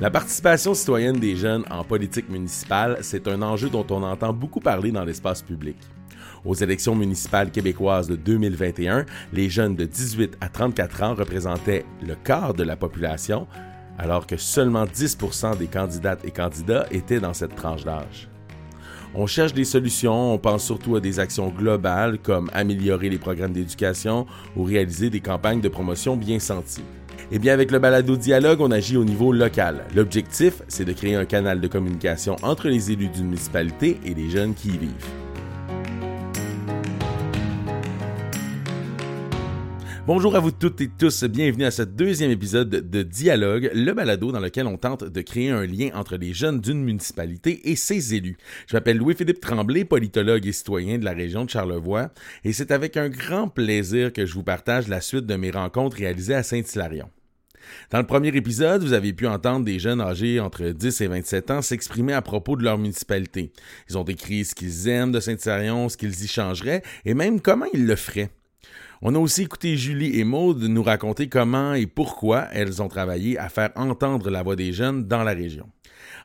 La 0.00 0.10
participation 0.10 0.74
citoyenne 0.74 1.18
des 1.18 1.34
jeunes 1.34 1.64
en 1.70 1.82
politique 1.82 2.28
municipale, 2.28 2.98
c'est 3.00 3.26
un 3.26 3.42
enjeu 3.42 3.68
dont 3.68 3.84
on 3.90 4.04
entend 4.04 4.32
beaucoup 4.32 4.60
parler 4.60 4.92
dans 4.92 5.04
l'espace 5.04 5.42
public. 5.42 5.76
Aux 6.44 6.54
élections 6.54 6.94
municipales 6.94 7.50
québécoises 7.50 8.06
de 8.06 8.14
2021, 8.14 9.06
les 9.32 9.48
jeunes 9.50 9.74
de 9.74 9.84
18 9.84 10.36
à 10.40 10.48
34 10.48 11.02
ans 11.02 11.14
représentaient 11.16 11.84
le 12.06 12.14
quart 12.14 12.54
de 12.54 12.62
la 12.62 12.76
population, 12.76 13.48
alors 13.98 14.28
que 14.28 14.36
seulement 14.36 14.84
10% 14.84 15.58
des 15.58 15.66
candidates 15.66 16.24
et 16.24 16.30
candidats 16.30 16.86
étaient 16.92 17.18
dans 17.18 17.34
cette 17.34 17.56
tranche 17.56 17.84
d'âge. 17.84 18.28
On 19.16 19.26
cherche 19.26 19.52
des 19.52 19.64
solutions, 19.64 20.34
on 20.34 20.38
pense 20.38 20.64
surtout 20.64 20.94
à 20.94 21.00
des 21.00 21.18
actions 21.18 21.48
globales 21.48 22.18
comme 22.18 22.50
améliorer 22.54 23.08
les 23.08 23.18
programmes 23.18 23.52
d'éducation 23.52 24.26
ou 24.54 24.62
réaliser 24.62 25.10
des 25.10 25.20
campagnes 25.20 25.60
de 25.60 25.68
promotion 25.68 26.16
bien 26.16 26.38
senties. 26.38 26.84
Eh 27.30 27.38
bien, 27.38 27.52
avec 27.52 27.70
le 27.70 27.78
balado 27.78 28.16
dialogue, 28.16 28.62
on 28.62 28.70
agit 28.70 28.96
au 28.96 29.04
niveau 29.04 29.32
local. 29.32 29.84
L'objectif, 29.94 30.62
c'est 30.66 30.86
de 30.86 30.94
créer 30.94 31.14
un 31.14 31.26
canal 31.26 31.60
de 31.60 31.68
communication 31.68 32.36
entre 32.42 32.68
les 32.68 32.90
élus 32.90 33.08
d'une 33.08 33.26
municipalité 33.26 34.00
et 34.06 34.14
les 34.14 34.30
jeunes 34.30 34.54
qui 34.54 34.68
y 34.68 34.78
vivent. 34.78 35.06
Bonjour 40.06 40.36
à 40.36 40.40
vous 40.40 40.52
toutes 40.52 40.80
et 40.80 40.88
tous, 40.88 41.24
bienvenue 41.24 41.66
à 41.66 41.70
ce 41.70 41.82
deuxième 41.82 42.30
épisode 42.30 42.70
de 42.70 43.02
Dialogue, 43.02 43.70
le 43.74 43.92
balado 43.92 44.32
dans 44.32 44.40
lequel 44.40 44.66
on 44.66 44.78
tente 44.78 45.04
de 45.04 45.20
créer 45.20 45.50
un 45.50 45.66
lien 45.66 45.90
entre 45.92 46.16
les 46.16 46.32
jeunes 46.32 46.62
d'une 46.62 46.82
municipalité 46.82 47.70
et 47.70 47.76
ses 47.76 48.14
élus. 48.14 48.38
Je 48.68 48.74
m'appelle 48.74 48.96
Louis-Philippe 48.96 49.40
Tremblay, 49.40 49.84
politologue 49.84 50.46
et 50.46 50.52
citoyen 50.52 50.96
de 50.96 51.04
la 51.04 51.12
région 51.12 51.44
de 51.44 51.50
Charlevoix, 51.50 52.08
et 52.42 52.54
c'est 52.54 52.70
avec 52.70 52.96
un 52.96 53.10
grand 53.10 53.48
plaisir 53.48 54.14
que 54.14 54.24
je 54.24 54.32
vous 54.32 54.42
partage 54.42 54.88
la 54.88 55.02
suite 55.02 55.26
de 55.26 55.36
mes 55.36 55.50
rencontres 55.50 55.98
réalisées 55.98 56.34
à 56.34 56.42
Saint-Hilarion. 56.42 57.10
Dans 57.90 57.98
le 57.98 58.06
premier 58.06 58.28
épisode, 58.28 58.82
vous 58.82 58.92
avez 58.92 59.12
pu 59.12 59.26
entendre 59.26 59.64
des 59.64 59.78
jeunes 59.78 60.00
âgés 60.00 60.40
entre 60.40 60.68
10 60.68 61.00
et 61.00 61.06
27 61.06 61.50
ans 61.50 61.62
s'exprimer 61.62 62.12
à 62.12 62.22
propos 62.22 62.56
de 62.56 62.62
leur 62.62 62.78
municipalité. 62.78 63.52
Ils 63.88 63.98
ont 63.98 64.04
décrit 64.04 64.44
ce 64.44 64.54
qu'ils 64.54 64.88
aiment 64.88 65.12
de 65.12 65.20
Saint-Hilarion, 65.20 65.88
ce 65.88 65.96
qu'ils 65.96 66.24
y 66.24 66.28
changeraient 66.28 66.82
et 67.04 67.14
même 67.14 67.40
comment 67.40 67.66
ils 67.72 67.86
le 67.86 67.96
feraient. 67.96 68.30
On 69.00 69.14
a 69.14 69.18
aussi 69.18 69.42
écouté 69.42 69.76
Julie 69.76 70.18
et 70.18 70.24
Maude 70.24 70.62
nous 70.64 70.82
raconter 70.82 71.28
comment 71.28 71.74
et 71.74 71.86
pourquoi 71.86 72.48
elles 72.52 72.82
ont 72.82 72.88
travaillé 72.88 73.38
à 73.38 73.48
faire 73.48 73.70
entendre 73.76 74.28
la 74.28 74.42
voix 74.42 74.56
des 74.56 74.72
jeunes 74.72 75.06
dans 75.06 75.22
la 75.22 75.32
région. 75.34 75.68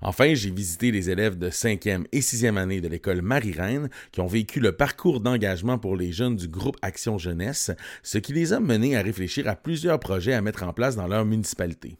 Enfin, 0.02 0.34
j'ai 0.34 0.52
visité 0.52 0.92
les 0.92 1.10
élèves 1.10 1.38
de 1.38 1.50
5e 1.50 2.06
et 2.12 2.20
6e 2.20 2.58
année 2.58 2.82
de 2.82 2.88
l'école 2.88 3.22
Marie-Reine 3.22 3.90
qui 4.12 4.22
ont 4.22 4.28
vécu 4.28 4.60
le 4.60 4.74
parcours 4.74 5.20
d'engagement 5.20 5.78
pour 5.78 5.96
les 5.96 6.12
jeunes 6.12 6.36
du 6.36 6.48
groupe 6.48 6.78
Action 6.82 7.18
Jeunesse, 7.18 7.72
ce 8.02 8.18
qui 8.18 8.34
les 8.34 8.54
a 8.54 8.60
menés 8.60 8.98
à 8.98 9.02
réfléchir 9.02 9.48
à 9.48 9.56
plusieurs 9.56 10.00
projets 10.00 10.34
à 10.34 10.42
mettre 10.42 10.64
en 10.64 10.74
place 10.74 10.96
dans 10.96 11.08
leur 11.08 11.26
municipalité. 11.26 11.98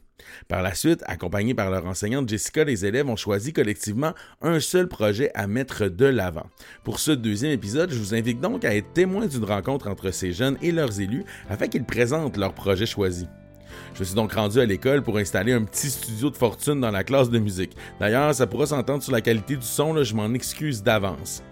Par 0.48 0.62
la 0.62 0.74
suite, 0.74 1.02
accompagnés 1.06 1.54
par 1.54 1.70
leur 1.70 1.86
enseignante 1.86 2.28
Jessica, 2.28 2.64
les 2.64 2.86
élèves 2.86 3.08
ont 3.08 3.16
choisi 3.16 3.52
collectivement 3.52 4.14
un 4.42 4.60
seul 4.60 4.88
projet 4.88 5.30
à 5.34 5.46
mettre 5.46 5.88
de 5.88 6.06
l'avant. 6.06 6.46
Pour 6.82 7.00
ce 7.00 7.10
deuxième 7.10 7.52
épisode, 7.52 7.90
je 7.90 7.98
vous 7.98 8.14
invite 8.14 8.40
donc 8.40 8.64
à 8.64 8.74
être 8.74 8.92
témoin 8.92 9.26
d'une 9.26 9.44
rencontre 9.44 9.88
entre 9.88 10.10
ces 10.10 10.32
jeunes 10.32 10.58
et 10.62 10.72
leurs 10.72 11.00
élus 11.00 11.24
afin 11.48 11.68
qu'ils 11.68 11.84
présentent 11.84 12.36
leur 12.36 12.54
projet 12.54 12.86
choisi. 12.86 13.26
Je 13.94 14.00
me 14.00 14.04
suis 14.04 14.16
donc 14.16 14.32
rendu 14.32 14.58
à 14.58 14.64
l'école 14.64 15.02
pour 15.02 15.18
installer 15.18 15.52
un 15.52 15.62
petit 15.62 15.88
studio 15.88 16.28
de 16.28 16.36
fortune 16.36 16.80
dans 16.80 16.90
la 16.90 17.04
classe 17.04 17.30
de 17.30 17.38
musique. 17.38 17.76
D'ailleurs, 18.00 18.34
ça 18.34 18.48
pourra 18.48 18.66
s'entendre 18.66 19.04
sur 19.04 19.12
la 19.12 19.20
qualité 19.20 19.54
du 19.54 19.64
son, 19.64 20.02
je 20.02 20.14
m'en 20.16 20.34
excuse 20.34 20.82
d'avance. 20.82 21.44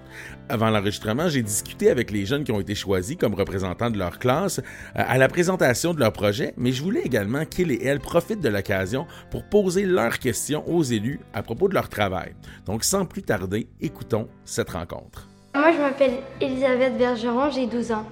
Avant 0.48 0.68
l'enregistrement, 0.68 1.28
j'ai 1.28 1.42
discuté 1.42 1.88
avec 1.88 2.10
les 2.10 2.26
jeunes 2.26 2.42
qui 2.42 2.50
ont 2.50 2.58
été 2.58 2.74
choisis 2.74 3.16
comme 3.16 3.34
représentants 3.34 3.90
de 3.90 3.98
leur 3.98 4.18
classe 4.18 4.58
euh, 4.58 4.62
à 4.94 5.18
la 5.18 5.28
présentation 5.28 5.94
de 5.94 6.00
leur 6.00 6.12
projet, 6.12 6.52
mais 6.56 6.72
je 6.72 6.82
voulais 6.82 7.02
également 7.02 7.44
qu'ils 7.44 7.70
et 7.70 7.84
elles 7.84 8.00
profitent 8.00 8.40
de 8.40 8.48
l'occasion 8.48 9.06
pour 9.30 9.44
poser 9.44 9.86
leurs 9.86 10.18
questions 10.18 10.68
aux 10.68 10.82
élus 10.82 11.20
à 11.32 11.44
propos 11.44 11.68
de 11.68 11.74
leur 11.74 11.88
travail. 11.88 12.34
Donc, 12.66 12.82
sans 12.82 13.04
plus 13.04 13.22
tarder, 13.22 13.68
écoutons 13.80 14.28
cette 14.44 14.70
rencontre. 14.70 15.28
Moi, 15.54 15.70
je 15.70 15.78
m'appelle 15.78 16.14
Elisabeth 16.40 16.98
Bergeron, 16.98 17.52
j'ai 17.52 17.68
12 17.68 17.92
ans. 17.92 18.06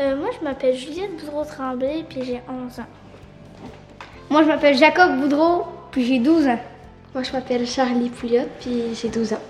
Euh, 0.00 0.16
moi, 0.16 0.30
je 0.36 0.44
m'appelle 0.44 0.76
Juliette 0.76 1.16
Boudreau-Tremblay, 1.20 2.04
puis 2.08 2.24
j'ai 2.24 2.40
11 2.48 2.80
ans. 2.80 2.86
Moi, 4.30 4.44
je 4.44 4.46
m'appelle 4.46 4.76
Jacob 4.76 5.18
Boudreau, 5.18 5.64
puis 5.90 6.04
j'ai 6.04 6.20
12 6.20 6.46
ans. 6.46 6.60
Moi, 7.12 7.24
je 7.24 7.32
m'appelle 7.32 7.66
Charlie 7.66 8.10
Pouliot, 8.10 8.46
puis 8.60 8.94
j'ai 8.94 9.08
12 9.08 9.32
ans. 9.32 9.40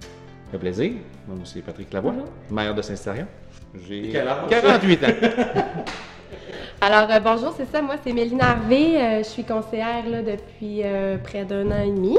Ça 0.00 0.52
fait 0.52 0.58
plaisir. 0.58 0.92
Moi, 1.28 1.36
c'est 1.44 1.60
Patrick 1.60 1.92
Lavoie, 1.92 2.14
maire 2.50 2.74
de 2.74 2.80
Saint-Starion. 2.80 3.26
J'ai 3.86 4.12
48 4.48 5.04
ans. 5.04 5.06
Alors, 6.80 7.10
euh, 7.10 7.20
bonjour, 7.20 7.52
c'est 7.54 7.70
ça. 7.70 7.82
Moi, 7.82 7.96
c'est 8.02 8.14
Mélina 8.14 8.52
Harvey. 8.52 8.96
Euh, 8.96 9.18
je 9.18 9.28
suis 9.28 9.44
conseillère 9.44 10.08
là, 10.08 10.22
depuis 10.22 10.80
euh, 10.82 11.18
près 11.18 11.44
d'un 11.44 11.70
an 11.70 11.82
et 11.82 11.90
demi. 11.90 12.16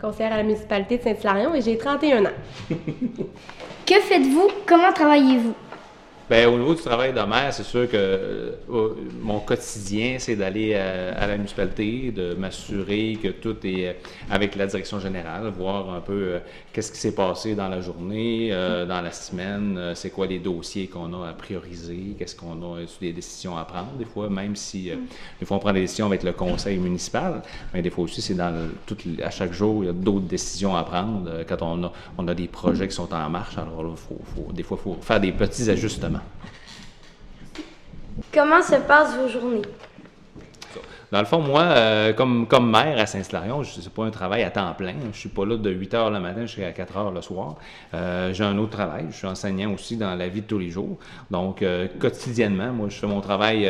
Conseillère 0.00 0.32
à 0.32 0.38
la 0.38 0.42
municipalité 0.44 0.96
de 0.96 1.02
Saint-Hilarion 1.02 1.54
et 1.54 1.60
j'ai 1.60 1.76
31 1.76 2.24
ans. 2.24 2.28
que 2.70 3.94
faites-vous? 3.94 4.48
Comment 4.66 4.94
travaillez-vous? 4.94 5.54
Bien, 6.30 6.48
au 6.48 6.56
niveau 6.56 6.76
du 6.76 6.80
travail 6.80 7.12
de 7.12 7.20
maire, 7.22 7.52
c'est 7.52 7.64
sûr 7.64 7.90
que 7.90 7.96
euh, 7.96 8.52
mon 9.20 9.40
quotidien, 9.40 10.14
c'est 10.20 10.36
d'aller 10.36 10.74
euh, 10.74 11.12
à, 11.16 11.26
la 11.26 11.36
municipalité, 11.36 12.12
de 12.12 12.34
m'assurer 12.34 13.18
que 13.20 13.30
tout 13.30 13.56
est 13.64 13.88
euh, 13.88 13.92
avec 14.30 14.54
la 14.54 14.68
direction 14.68 15.00
générale, 15.00 15.48
voir 15.48 15.92
un 15.92 15.98
peu 15.98 16.38
qu'est-ce 16.72 16.92
qui 16.92 16.98
s'est 16.98 17.16
passé 17.16 17.56
dans 17.56 17.66
la 17.66 17.80
journée, 17.80 18.50
dans 18.50 19.00
la 19.00 19.10
semaine, 19.10 19.90
c'est 19.96 20.10
quoi 20.10 20.28
les 20.28 20.38
dossiers 20.38 20.86
qu'on 20.86 21.12
a 21.20 21.30
à 21.30 21.32
prioriser, 21.32 22.14
qu'est-ce 22.16 22.36
qu'on 22.36 22.76
a, 22.76 22.78
des 23.00 23.12
décisions 23.12 23.56
à 23.56 23.64
prendre, 23.64 23.94
des 23.98 24.04
fois, 24.04 24.30
même 24.30 24.54
si 24.54 24.92
des 25.40 25.46
fois 25.46 25.56
on 25.56 25.60
prend 25.60 25.72
des 25.72 25.80
décisions 25.80 26.06
avec 26.06 26.22
le 26.22 26.30
conseil 26.30 26.78
municipal, 26.78 27.42
mais 27.74 27.82
des 27.82 27.90
fois 27.90 28.04
aussi, 28.04 28.22
c'est 28.22 28.34
dans 28.34 28.54
tout, 28.86 28.96
à 29.20 29.30
chaque 29.30 29.52
jour, 29.52 29.82
il 29.82 29.86
y 29.86 29.90
a 29.90 29.92
d'autres 29.92 30.26
décisions 30.26 30.76
à 30.76 30.84
prendre 30.84 31.28
quand 31.48 31.60
on 31.62 31.82
a, 31.82 31.92
on 32.18 32.28
a 32.28 32.34
des 32.36 32.46
projets 32.46 32.86
qui 32.86 32.94
sont 32.94 33.12
en 33.12 33.28
marche, 33.28 33.58
alors 33.58 33.82
là, 33.82 33.90
faut, 33.96 34.52
des 34.52 34.62
fois, 34.62 34.78
il 34.80 34.84
faut 34.84 34.98
faire 35.02 35.18
des 35.18 35.32
petits 35.32 35.68
ajustements. 35.68 36.19
Comment 38.32 38.62
se 38.62 38.76
passent 38.76 39.16
vos 39.16 39.28
journées? 39.28 39.62
Dans 41.10 41.18
le 41.18 41.24
fond, 41.24 41.40
moi, 41.40 41.62
euh, 41.62 42.12
comme, 42.12 42.46
comme 42.46 42.70
maire 42.70 42.96
à 42.96 43.06
Saint-Slarion, 43.06 43.64
ce 43.64 43.80
n'est 43.80 43.88
pas 43.88 44.04
un 44.04 44.10
travail 44.10 44.44
à 44.44 44.50
temps 44.50 44.72
plein. 44.74 44.94
Je 45.02 45.08
ne 45.08 45.12
suis 45.12 45.28
pas 45.28 45.44
là 45.44 45.56
de 45.56 45.68
8 45.68 45.94
h 45.94 46.12
le 46.12 46.20
matin 46.20 46.46
jusqu'à 46.46 46.70
4 46.70 46.94
h 46.94 47.12
le 47.12 47.20
soir. 47.20 47.56
Euh, 47.94 48.32
j'ai 48.32 48.44
un 48.44 48.56
autre 48.58 48.70
travail. 48.70 49.06
Je 49.10 49.16
suis 49.16 49.26
enseignant 49.26 49.72
aussi 49.72 49.96
dans 49.96 50.14
la 50.14 50.28
vie 50.28 50.42
de 50.42 50.46
tous 50.46 50.60
les 50.60 50.70
jours. 50.70 50.98
Donc, 51.28 51.62
euh, 51.62 51.88
quotidiennement, 51.98 52.72
moi, 52.72 52.88
je 52.90 52.96
fais 52.96 53.08
mon 53.08 53.20
travail 53.20 53.68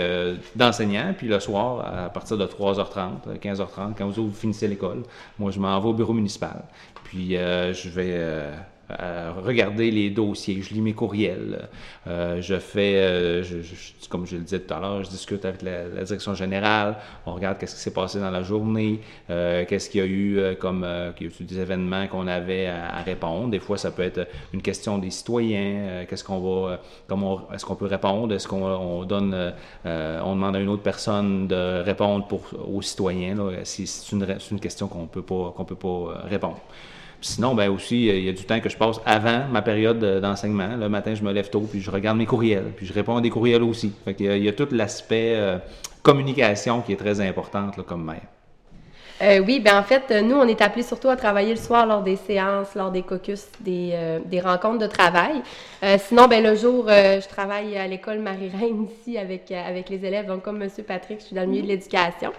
d'enseignant. 0.54 1.14
Puis 1.16 1.28
le 1.28 1.40
soir, 1.40 2.04
à 2.04 2.10
partir 2.10 2.36
de 2.36 2.44
3h30, 2.44 3.38
15h30, 3.40 3.94
quand 3.96 4.08
vous 4.10 4.30
finissez 4.30 4.68
l'école, 4.68 5.04
moi, 5.38 5.50
je 5.50 5.58
m'en 5.58 5.80
vais 5.80 5.88
au 5.88 5.94
bureau 5.94 6.12
municipal. 6.12 6.64
Puis, 7.04 7.36
je 7.36 7.88
vais 7.88 8.20
regarder 9.42 9.90
les 9.90 10.10
dossiers, 10.10 10.62
je 10.62 10.74
lis 10.74 10.80
mes 10.80 10.92
courriels, 10.92 11.68
euh, 12.06 12.40
je 12.40 12.58
fais, 12.58 12.94
euh, 12.96 13.42
comme 14.08 14.26
je 14.26 14.36
le 14.36 14.42
disais 14.42 14.60
tout 14.60 14.72
à 14.74 14.80
l'heure, 14.80 15.04
je 15.04 15.10
discute 15.10 15.44
avec 15.44 15.62
la, 15.62 16.04
direction 16.04 16.34
générale, 16.34 16.96
on 17.26 17.34
regarde 17.34 17.58
qu'est-ce 17.58 17.74
qui 17.74 17.80
s'est 17.80 17.92
passé 17.92 18.20
dans 18.20 18.30
la 18.30 18.42
journée, 18.42 19.00
euh, 19.28 19.64
qu'est-ce 19.66 19.90
qu'il 19.90 20.00
y 20.00 20.04
a 20.04 20.06
eu 20.06 20.56
comme 20.56 20.86
des 21.40 21.58
événements 21.58 22.06
qu'on 22.08 22.26
avait 22.26 22.66
à, 22.66 23.02
répondre. 23.02 23.48
Des 23.48 23.60
fois, 23.60 23.78
ça 23.78 23.90
peut 23.90 24.02
être 24.02 24.28
une 24.52 24.62
question 24.62 24.98
des 24.98 25.10
citoyens, 25.10 26.04
qu'est-ce 26.08 26.24
qu'on 26.24 26.40
va, 26.40 26.80
comment 27.06 27.48
est-ce 27.52 27.64
qu'on 27.64 27.76
peut 27.76 27.86
répondre, 27.86 28.34
est-ce 28.34 28.48
qu'on 28.48 29.04
donne, 29.04 29.54
on 29.84 30.34
demande 30.34 30.56
à 30.56 30.60
une 30.60 30.68
autre 30.68 30.82
personne 30.82 31.48
de 31.48 31.82
répondre 31.82 32.26
pour, 32.26 32.42
aux 32.66 32.82
citoyens 32.82 33.36
si 33.64 33.86
c'est 33.86 34.12
une, 34.12 34.26
une, 34.50 34.60
question 34.60 34.88
qu'on 34.88 35.06
peut 35.06 35.22
pas 35.22 35.52
qu'on 35.56 35.64
peut 35.64 35.74
pas 35.74 36.22
répondre. 36.24 36.60
Sinon, 37.22 37.54
ben 37.54 37.68
aussi, 37.68 38.06
il 38.06 38.24
y 38.24 38.28
a 38.28 38.32
du 38.32 38.44
temps 38.44 38.60
que 38.60 38.70
je 38.70 38.76
passe 38.76 38.98
avant 39.04 39.46
ma 39.50 39.60
période 39.60 40.02
d'enseignement. 40.20 40.76
Le 40.76 40.88
matin, 40.88 41.14
je 41.14 41.22
me 41.22 41.32
lève 41.32 41.50
tôt, 41.50 41.66
puis 41.70 41.80
je 41.80 41.90
regarde 41.90 42.16
mes 42.16 42.24
courriels, 42.24 42.72
puis 42.74 42.86
je 42.86 42.94
réponds 42.94 43.16
à 43.16 43.20
des 43.20 43.28
courriels 43.28 43.62
aussi. 43.62 43.92
Fait 44.04 44.16
il, 44.18 44.42
y 44.42 44.48
a, 44.48 44.52
tout 44.52 44.68
l'aspect 44.70 45.34
euh, 45.36 45.58
communication 46.02 46.80
qui 46.80 46.92
est 46.92 46.96
très 46.96 47.20
importante 47.20 47.76
comme 47.82 48.04
mère. 48.04 48.22
Euh, 49.22 49.40
oui, 49.40 49.60
ben 49.60 49.78
en 49.78 49.82
fait, 49.82 50.10
nous, 50.22 50.34
on 50.34 50.48
est 50.48 50.62
appelés 50.62 50.82
surtout 50.82 51.10
à 51.10 51.16
travailler 51.16 51.50
le 51.50 51.60
soir 51.60 51.84
lors 51.86 52.02
des 52.02 52.16
séances, 52.16 52.74
lors 52.74 52.90
des 52.90 53.02
caucus, 53.02 53.48
des, 53.60 53.90
euh, 53.92 54.18
des 54.24 54.40
rencontres 54.40 54.78
de 54.78 54.86
travail. 54.86 55.42
sinon, 55.98 56.26
ben 56.26 56.42
le 56.42 56.54
jour, 56.54 56.86
je 56.88 57.28
travaille 57.28 57.76
à 57.76 57.86
l'école 57.86 58.20
Marie-Reine 58.20 58.86
ici 58.90 59.18
avec, 59.18 59.52
avec 59.52 59.90
les 59.90 60.02
élèves. 60.06 60.26
Donc, 60.26 60.42
comme 60.42 60.62
M. 60.62 60.70
Patrick, 60.88 61.20
je 61.20 61.26
suis 61.26 61.36
dans 61.36 61.42
le 61.42 61.48
milieu 61.48 61.62
de 61.64 61.68
l'éducation. 61.68 62.32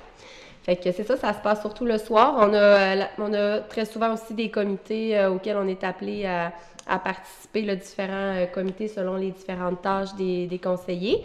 Fait 0.64 0.76
que 0.76 0.92
c'est 0.92 1.04
ça, 1.04 1.18
ça 1.18 1.34
se 1.34 1.40
passe 1.40 1.62
surtout 1.62 1.86
le 1.86 1.98
soir. 1.98 2.36
On 2.38 2.54
a, 2.54 2.58
euh, 2.58 3.04
on 3.18 3.34
a 3.34 3.60
très 3.62 3.86
souvent 3.86 4.14
aussi 4.14 4.36
des 4.36 4.52
comités 4.52 5.18
euh, 5.18 5.32
auxquels 5.32 5.58
on 5.58 5.68
est 5.68 5.84
appelé 5.84 6.26
à, 6.26 6.54
participer, 7.00 7.62
le 7.62 7.76
différents 7.78 8.36
euh, 8.36 8.46
comités 8.46 8.88
selon 8.88 9.16
les 9.16 9.32
différentes 9.32 9.82
tâches 9.82 10.14
des, 10.16 10.60
conseillers. 10.62 11.24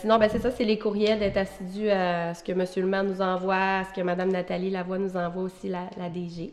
sinon, 0.00 0.18
ben 0.18 0.28
c'est 0.30 0.38
ça, 0.38 0.50
c'est 0.50 0.64
les 0.64 0.78
courriels 0.78 1.18
d'être 1.18 1.36
assidu 1.36 1.90
à 1.90 2.34
ce 2.34 2.42
que 2.42 2.52
M. 2.52 2.64
Le 2.76 2.86
maire 2.86 3.04
nous 3.04 3.20
envoie, 3.20 3.80
à 3.80 3.84
ce 3.84 3.94
que 3.94 4.00
Mme 4.00 4.32
Nathalie 4.32 4.70
Lavoie 4.70 4.98
nous 4.98 5.16
envoie 5.16 5.44
aussi, 5.44 5.68
la, 5.68 6.08
DG. 6.08 6.52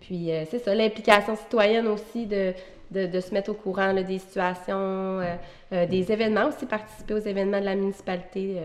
Puis 0.00 0.30
c'est 0.50 0.58
ça, 0.58 0.74
l'implication 0.74 1.36
citoyenne 1.36 1.88
aussi 1.88 2.26
de, 2.26 2.52
se 2.92 3.34
mettre 3.34 3.50
au 3.50 3.54
courant 3.54 3.94
des 3.94 4.18
situations, 4.18 5.20
des 5.70 6.12
événements 6.12 6.48
aussi, 6.48 6.66
participer 6.66 7.14
aux 7.14 7.18
événements 7.18 7.60
de 7.60 7.66
la 7.66 7.76
municipalité 7.76 8.58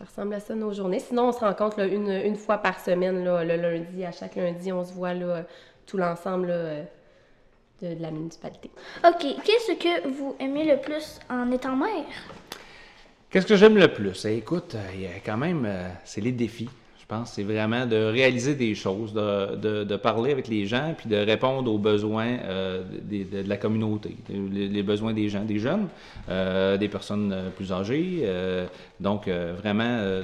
Ça 0.00 0.06
ressemble 0.06 0.32
à 0.32 0.40
ça 0.40 0.54
nos 0.54 0.72
journées. 0.72 0.98
Sinon, 0.98 1.28
on 1.28 1.32
se 1.32 1.40
rencontre 1.40 1.80
une, 1.80 2.08
une, 2.08 2.36
fois 2.36 2.56
par 2.56 2.80
semaine, 2.80 3.22
là, 3.22 3.44
le 3.44 3.56
lundi. 3.56 4.02
À 4.02 4.12
chaque 4.12 4.34
lundi, 4.34 4.72
on 4.72 4.82
se 4.82 4.94
voit 4.94 5.12
là, 5.12 5.44
tout 5.86 5.98
l'ensemble 5.98 6.46
de, 6.46 7.86
de, 7.86 8.00
la 8.00 8.10
municipalité. 8.10 8.70
OK. 9.06 9.26
Qu'est-ce 9.44 9.72
que 9.72 10.08
vous 10.08 10.34
aimez 10.40 10.64
le 10.64 10.80
plus 10.80 11.20
en 11.28 11.50
étant 11.50 11.76
maire? 11.76 12.06
Qu'est-ce 13.28 13.46
que 13.46 13.56
j'aime 13.56 13.76
le 13.76 13.92
plus? 13.92 14.24
Eh, 14.24 14.38
écoute, 14.38 14.74
il 14.94 15.02
y 15.02 15.06
a 15.06 15.20
quand 15.22 15.36
même, 15.36 15.68
c'est 16.04 16.22
les 16.22 16.32
défis 16.32 16.70
pense 17.10 17.32
c'est 17.32 17.42
vraiment 17.42 17.86
de 17.86 17.96
réaliser 17.96 18.54
des 18.54 18.74
choses, 18.74 19.12
de, 19.12 19.84
de, 19.84 19.96
parler 19.96 20.30
avec 20.30 20.46
les 20.46 20.64
gens, 20.66 20.94
puis 20.96 21.08
de 21.08 21.16
répondre 21.16 21.70
aux 21.70 21.78
besoins 21.78 22.38
euh, 22.44 22.82
de, 23.02 23.48
la 23.48 23.56
communauté, 23.56 24.16
les, 24.28 24.82
besoins 24.82 25.12
des 25.12 25.28
gens, 25.28 25.44
des 25.44 25.58
jeunes, 25.58 25.88
euh, 26.28 26.76
des 26.76 26.88
personnes 26.88 27.32
euh, 27.32 27.50
plus 27.50 27.72
âgées. 27.72 28.24
Donc, 29.00 29.28
vraiment, 29.28 30.22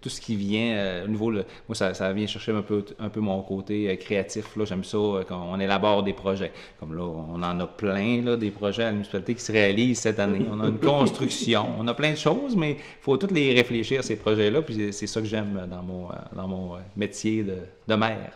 tout, 0.00 0.08
ce 0.08 0.20
qui 0.20 0.36
vient 0.36 1.04
au 1.04 1.08
niveau, 1.08 1.30
moi, 1.30 1.74
ça, 1.74 2.12
vient 2.12 2.26
chercher 2.26 2.52
un 2.52 2.62
peu, 2.62 3.20
mon 3.20 3.42
côté 3.42 3.96
créatif. 3.98 4.46
J'aime 4.64 4.84
ça 4.84 4.98
quand 5.28 5.48
on 5.50 5.60
élabore 5.60 6.02
des 6.02 6.14
projets. 6.14 6.52
Comme 6.80 6.94
là, 6.94 7.02
on 7.02 7.42
en 7.42 7.60
a 7.60 7.66
plein, 7.66 8.36
des 8.36 8.50
projets 8.50 8.84
à 8.84 8.86
la 8.86 8.92
municipalité 8.92 9.34
qui 9.34 9.42
se 9.42 9.52
réalisent 9.52 10.00
cette 10.00 10.18
année. 10.18 10.44
On 10.50 10.60
a 10.60 10.68
une 10.68 10.78
construction, 10.78 11.66
on 11.78 11.86
a 11.86 11.94
plein 11.94 12.12
de 12.12 12.16
choses, 12.16 12.56
mais 12.56 12.72
il 12.72 13.02
faut 13.02 13.16
toutes 13.16 13.32
les 13.32 13.52
réfléchir, 13.54 14.02
ces 14.04 14.16
projets-là, 14.16 14.62
puis 14.62 14.92
c'est 14.92 15.06
ça 15.06 15.20
que 15.20 15.26
j'aime 15.26 15.66
dans 15.70 15.82
mon, 15.82 16.10
euh, 16.10 16.14
dans 16.34 16.48
mon 16.48 16.74
euh, 16.74 16.78
métier 16.96 17.42
de, 17.42 17.56
de 17.86 17.94
mère. 17.94 18.32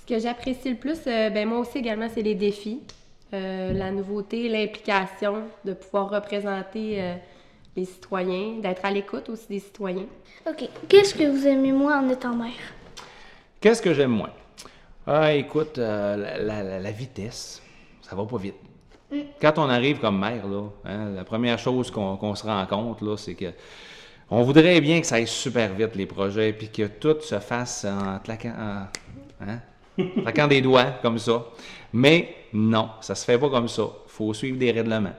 Ce 0.00 0.14
que 0.14 0.18
j'apprécie 0.18 0.70
le 0.70 0.76
plus, 0.76 0.98
euh, 1.06 1.30
ben 1.30 1.48
moi 1.48 1.58
aussi 1.58 1.78
également, 1.78 2.08
c'est 2.12 2.22
les 2.22 2.34
défis, 2.34 2.80
la 3.32 3.90
nouveauté, 3.90 4.50
l'implication, 4.50 5.44
de 5.64 5.72
pouvoir 5.72 6.10
représenter 6.10 7.14
les 7.76 7.84
citoyens, 7.84 8.58
d'être 8.60 8.84
à 8.84 8.90
l'écoute 8.90 9.28
aussi 9.28 9.46
des 9.48 9.58
citoyens. 9.60 10.06
OK. 10.46 10.68
Qu'est-ce 10.88 11.14
que 11.14 11.24
vous 11.24 11.46
aimez 11.46 11.72
moins 11.72 12.00
en 12.00 12.08
étant 12.08 12.34
mère? 12.34 12.52
Qu'est-ce 13.60 13.80
que 13.80 13.94
j'aime 13.94 14.10
moins? 14.10 14.30
Ah, 15.06 15.32
écoute, 15.32 15.78
la, 15.78 16.90
vitesse, 16.90 17.62
ça 18.02 18.14
va 18.14 18.24
pas 18.24 18.36
vite. 18.36 18.56
Mm. 19.10 19.16
Quand 19.40 19.58
on 19.58 19.68
arrive 19.68 19.98
comme 19.98 20.18
mère, 20.18 20.46
là, 20.46 20.64
hein, 20.84 21.10
la 21.10 21.24
première 21.24 21.58
chose 21.58 21.90
qu'on 21.90 22.34
se 22.34 22.44
rend 22.44 22.64
compte, 22.66 23.02
là, 23.02 23.16
c'est 23.16 23.34
que 23.34 23.52
on 24.30 24.42
voudrait 24.42 24.80
bien 24.80 25.00
que 25.00 25.06
ça 25.06 25.16
aille 25.16 25.26
super 25.26 25.74
vite, 25.74 25.94
les 25.94 26.06
projets, 26.06 26.52
puis 26.52 26.70
que 26.70 26.86
tout 26.86 27.20
se 27.20 27.38
fasse 27.38 27.84
en 27.84 28.18
claquant, 28.18 28.54
hein? 29.40 29.58
des 30.48 30.62
doigts, 30.62 30.92
comme 31.02 31.18
ça. 31.18 31.44
Mais 31.92 32.34
non, 32.52 32.90
ça 33.00 33.14
se 33.14 33.24
fait 33.24 33.38
pas 33.38 33.50
comme 33.50 33.68
ça. 33.68 33.82
Il 33.82 34.10
faut 34.10 34.32
suivre 34.32 34.58
des 34.58 34.70
règlements 34.70 35.12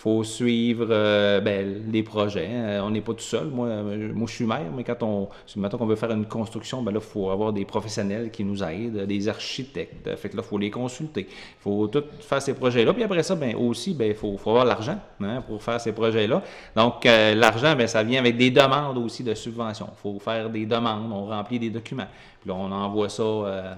faut 0.00 0.24
suivre 0.24 0.86
euh, 0.88 1.42
ben, 1.42 1.84
les 1.92 2.02
projets. 2.02 2.48
Hein. 2.50 2.80
On 2.82 2.88
n'est 2.88 3.02
pas 3.02 3.12
tout 3.12 3.20
seul. 3.20 3.48
Moi, 3.48 3.66
euh, 3.66 4.10
moi, 4.14 4.26
je 4.26 4.34
suis 4.34 4.46
maire, 4.46 4.70
mais 4.74 4.82
quand 4.82 5.02
on, 5.02 5.28
maintenant 5.56 5.78
qu'on 5.78 5.84
veut 5.84 5.96
faire 5.96 6.12
une 6.12 6.24
construction, 6.24 6.82
ben 6.82 6.90
là, 6.90 7.00
faut 7.00 7.28
avoir 7.28 7.52
des 7.52 7.66
professionnels 7.66 8.30
qui 8.30 8.42
nous 8.42 8.62
aident, 8.62 9.04
des 9.04 9.28
architectes. 9.28 10.16
Fait 10.16 10.30
que 10.30 10.38
là, 10.38 10.42
faut 10.42 10.56
les 10.56 10.70
consulter. 10.70 11.28
Faut 11.58 11.86
tout 11.88 12.02
faire 12.20 12.40
ces 12.40 12.54
projets-là. 12.54 12.94
Puis 12.94 13.02
après 13.02 13.22
ça, 13.22 13.34
ben 13.34 13.54
aussi, 13.56 13.92
ben, 13.92 14.14
faut, 14.14 14.38
faut 14.38 14.48
avoir 14.48 14.64
l'argent 14.64 14.98
hein, 15.20 15.42
pour 15.46 15.62
faire 15.62 15.78
ces 15.78 15.92
projets-là. 15.92 16.42
Donc, 16.74 17.04
euh, 17.04 17.34
l'argent, 17.34 17.76
ben, 17.76 17.86
ça 17.86 18.02
vient 18.02 18.20
avec 18.20 18.38
des 18.38 18.50
demandes 18.50 18.96
aussi 18.96 19.22
de 19.22 19.34
subventions. 19.34 19.90
Faut 20.02 20.18
faire 20.18 20.48
des 20.48 20.64
demandes, 20.64 21.12
on 21.12 21.26
remplit 21.26 21.58
des 21.58 21.68
documents. 21.68 22.08
Puis 22.40 22.48
là, 22.48 22.56
on 22.56 22.72
envoie 22.72 23.10
ça 23.10 23.76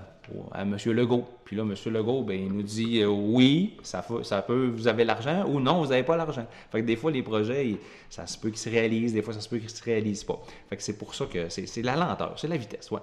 à 0.53 0.63
M. 0.63 0.77
Legault. 0.87 1.25
Puis 1.45 1.57
là, 1.57 1.63
M. 1.63 1.75
Legault, 1.93 2.23
ben, 2.23 2.39
il 2.39 2.53
nous 2.53 2.63
dit 2.63 3.01
euh, 3.01 3.09
oui, 3.09 3.77
ça, 3.83 4.03
peut, 4.03 4.67
vous 4.67 4.89
avez 4.89 5.05
l'argent 5.05 5.45
ou 5.47 5.61
non, 5.61 5.83
vous 5.83 5.91
n'avez 5.91 6.03
pas 6.03 6.17
l'argent. 6.17 6.47
Fait 6.71 6.81
que 6.81 6.87
des 6.87 6.97
fois, 6.97 7.11
les 7.11 7.23
projets, 7.23 7.77
ça 8.11 8.27
se 8.27 8.39
peut 8.39 8.49
qu'ils 8.51 8.59
se 8.59 8.71
réalisent, 8.71 9.13
des 9.13 9.23
fois, 9.23 9.35
ça 9.35 9.41
se 9.41 9.49
peut 9.49 9.59
qu'ils 9.59 9.67
ne 9.67 9.73
se 9.73 9.83
réalisent 9.83 10.25
pas. 10.25 10.41
Fait 10.69 10.77
que 10.77 10.83
c'est 10.83 10.99
pour 10.99 11.15
ça 11.15 11.27
que 11.27 11.49
c'est 11.49 11.83
la 11.83 11.97
lenteur, 11.97 12.35
c'est 12.37 12.49
la 12.49 12.57
vitesse, 12.57 12.91
ouais. 12.91 13.01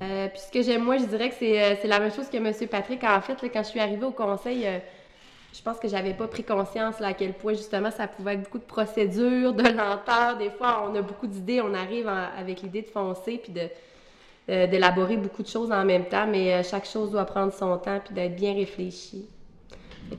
Euh, 0.00 0.28
puis 0.28 0.40
ce 0.40 0.52
que 0.52 0.62
j'aime, 0.62 0.84
moi, 0.84 0.96
je 0.96 1.04
dirais 1.04 1.28
que 1.30 1.34
c'est 1.38 1.60
euh, 1.60 1.74
la 1.84 1.98
même 1.98 2.12
chose 2.12 2.28
que 2.28 2.36
M. 2.36 2.52
Patrick. 2.68 3.02
En 3.02 3.20
fait, 3.20 3.36
quand 3.52 3.62
je 3.62 3.68
suis 3.68 3.80
arrivée 3.80 4.04
au 4.04 4.12
conseil, 4.12 4.64
je 5.52 5.62
pense 5.62 5.78
que 5.78 5.88
j'avais 5.88 6.14
pas 6.14 6.28
pris 6.28 6.44
conscience 6.44 7.00
là, 7.00 7.08
à 7.08 7.12
quel 7.14 7.32
point, 7.32 7.54
justement, 7.54 7.90
ça 7.90 8.06
pouvait 8.06 8.34
être 8.34 8.44
beaucoup 8.44 8.58
de 8.58 8.64
procédures, 8.64 9.52
de 9.54 9.62
lenteur. 9.64 10.36
Des 10.38 10.50
fois, 10.50 10.88
on 10.88 10.94
a 10.94 11.02
beaucoup 11.02 11.26
d'idées, 11.26 11.60
on 11.60 11.74
arrive 11.74 12.06
avec 12.06 12.62
l'idée 12.62 12.82
de 12.82 12.88
foncer, 12.88 13.38
puis 13.42 13.52
de 13.52 13.68
euh, 14.50 14.66
d'élaborer 14.66 15.18
beaucoup 15.18 15.42
de 15.42 15.48
choses 15.48 15.70
en 15.70 15.84
même 15.84 16.06
temps, 16.06 16.26
mais 16.26 16.54
euh, 16.54 16.62
chaque 16.62 16.86
chose 16.86 17.10
doit 17.10 17.26
prendre 17.26 17.52
son 17.52 17.76
temps 17.76 18.00
puis 18.02 18.14
d'être 18.14 18.34
bien 18.34 18.54
réfléchi. 18.54 19.26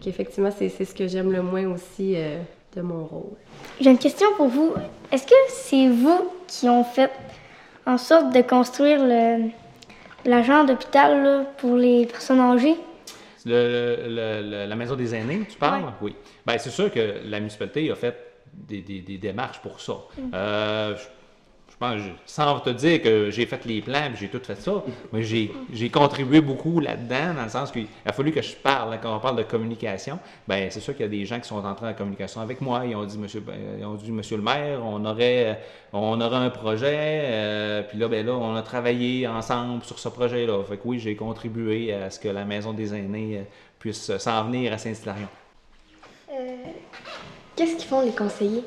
Effectivement, 0.05 0.51
c'est 0.55 0.69
ce 0.69 0.93
que 0.93 1.07
j'aime 1.07 1.31
le 1.31 1.41
moins 1.41 1.65
aussi 1.65 2.13
euh, 2.15 2.37
de 2.75 2.81
mon 2.83 3.05
rôle. 3.05 3.37
J'ai 3.81 3.89
une 3.89 3.97
question 3.97 4.27
pour 4.37 4.47
vous. 4.47 4.75
Est-ce 5.11 5.25
que 5.25 5.33
c'est 5.47 5.89
vous 5.89 6.29
qui 6.45 6.69
ont 6.69 6.83
fait 6.83 7.09
en 7.87 7.97
sorte 7.97 8.31
de 8.31 8.41
construire 8.43 9.03
l'agent 10.25 10.63
d'hôpital 10.63 11.47
pour 11.57 11.75
les 11.75 12.05
personnes 12.05 12.39
âgées? 12.39 12.77
la 13.45 14.75
maison 14.75 14.95
des 14.95 15.15
aînés, 15.15 15.41
tu 15.49 15.57
parles? 15.57 15.91
Oui. 16.03 16.13
Bien, 16.45 16.59
c'est 16.59 16.69
sûr 16.69 16.91
que 16.91 17.15
la 17.25 17.39
municipalité 17.39 17.89
a 17.89 17.95
fait 17.95 18.15
des, 18.53 19.17
démarches 19.17 19.59
pour 19.59 19.81
ça. 19.81 19.95
Sans 22.25 22.59
te 22.59 22.71
dire 22.71 23.01
que 23.01 23.31
j'ai 23.31 23.45
fait 23.45 23.63
les 23.63 23.81
plans, 23.81 24.11
j'ai 24.13 24.27
tout 24.27 24.41
fait 24.43 24.59
ça, 24.59 24.83
mais 25.13 25.23
j'ai 25.23 25.89
contribué 25.89 26.41
beaucoup 26.41 26.81
là-dedans, 26.81 27.33
dans 27.35 27.43
le 27.43 27.49
sens 27.49 27.71
qu'il 27.71 27.87
a 28.05 28.11
fallu 28.11 28.33
que 28.33 28.41
je 28.41 28.53
parle, 28.53 28.99
quand 29.01 29.15
on 29.15 29.19
parle 29.19 29.37
de 29.37 29.43
communication, 29.43 30.19
ben 30.45 30.69
c'est 30.69 30.81
sûr 30.81 30.93
qu'il 30.93 31.03
y 31.03 31.05
a 31.05 31.09
des 31.09 31.25
gens 31.25 31.39
qui 31.39 31.47
sont 31.47 31.63
entrés 31.63 31.87
en 31.87 31.93
communication 31.93 32.41
avec 32.41 32.59
moi, 32.59 32.85
ils 32.85 32.97
ont 32.97 33.05
dit, 33.05 33.17
monsieur, 33.17 33.39
ben, 33.39 33.55
ils 33.79 33.85
ont 33.85 33.93
dit, 33.93 34.11
monsieur 34.11 34.35
le 34.35 34.43
maire, 34.43 34.81
on 34.83 35.05
aurait, 35.05 35.61
on 35.93 36.19
aurait 36.19 36.35
un 36.35 36.49
projet, 36.49 37.21
euh, 37.23 37.83
puis 37.83 37.97
là, 37.97 38.09
ben 38.09 38.25
là, 38.25 38.33
on 38.33 38.55
a 38.55 38.61
travaillé 38.61 39.25
ensemble 39.25 39.81
sur 39.85 39.99
ce 39.99 40.09
projet-là. 40.09 40.61
Fait 40.65 40.75
que 40.75 40.81
oui, 40.83 40.99
j'ai 40.99 41.15
contribué 41.15 41.93
à 41.93 42.09
ce 42.09 42.19
que 42.19 42.27
la 42.27 42.43
Maison 42.43 42.73
des 42.73 42.93
aînés 42.93 43.37
euh, 43.37 43.43
puisse 43.79 44.17
s'en 44.17 44.43
venir 44.43 44.73
à 44.73 44.77
Saint-Hilarion. 44.77 45.29
Euh, 46.29 46.55
Qu'est-ce 47.55 47.77
qu'ils 47.77 47.87
font 47.87 48.01
les 48.01 48.11
conseillers? 48.11 48.65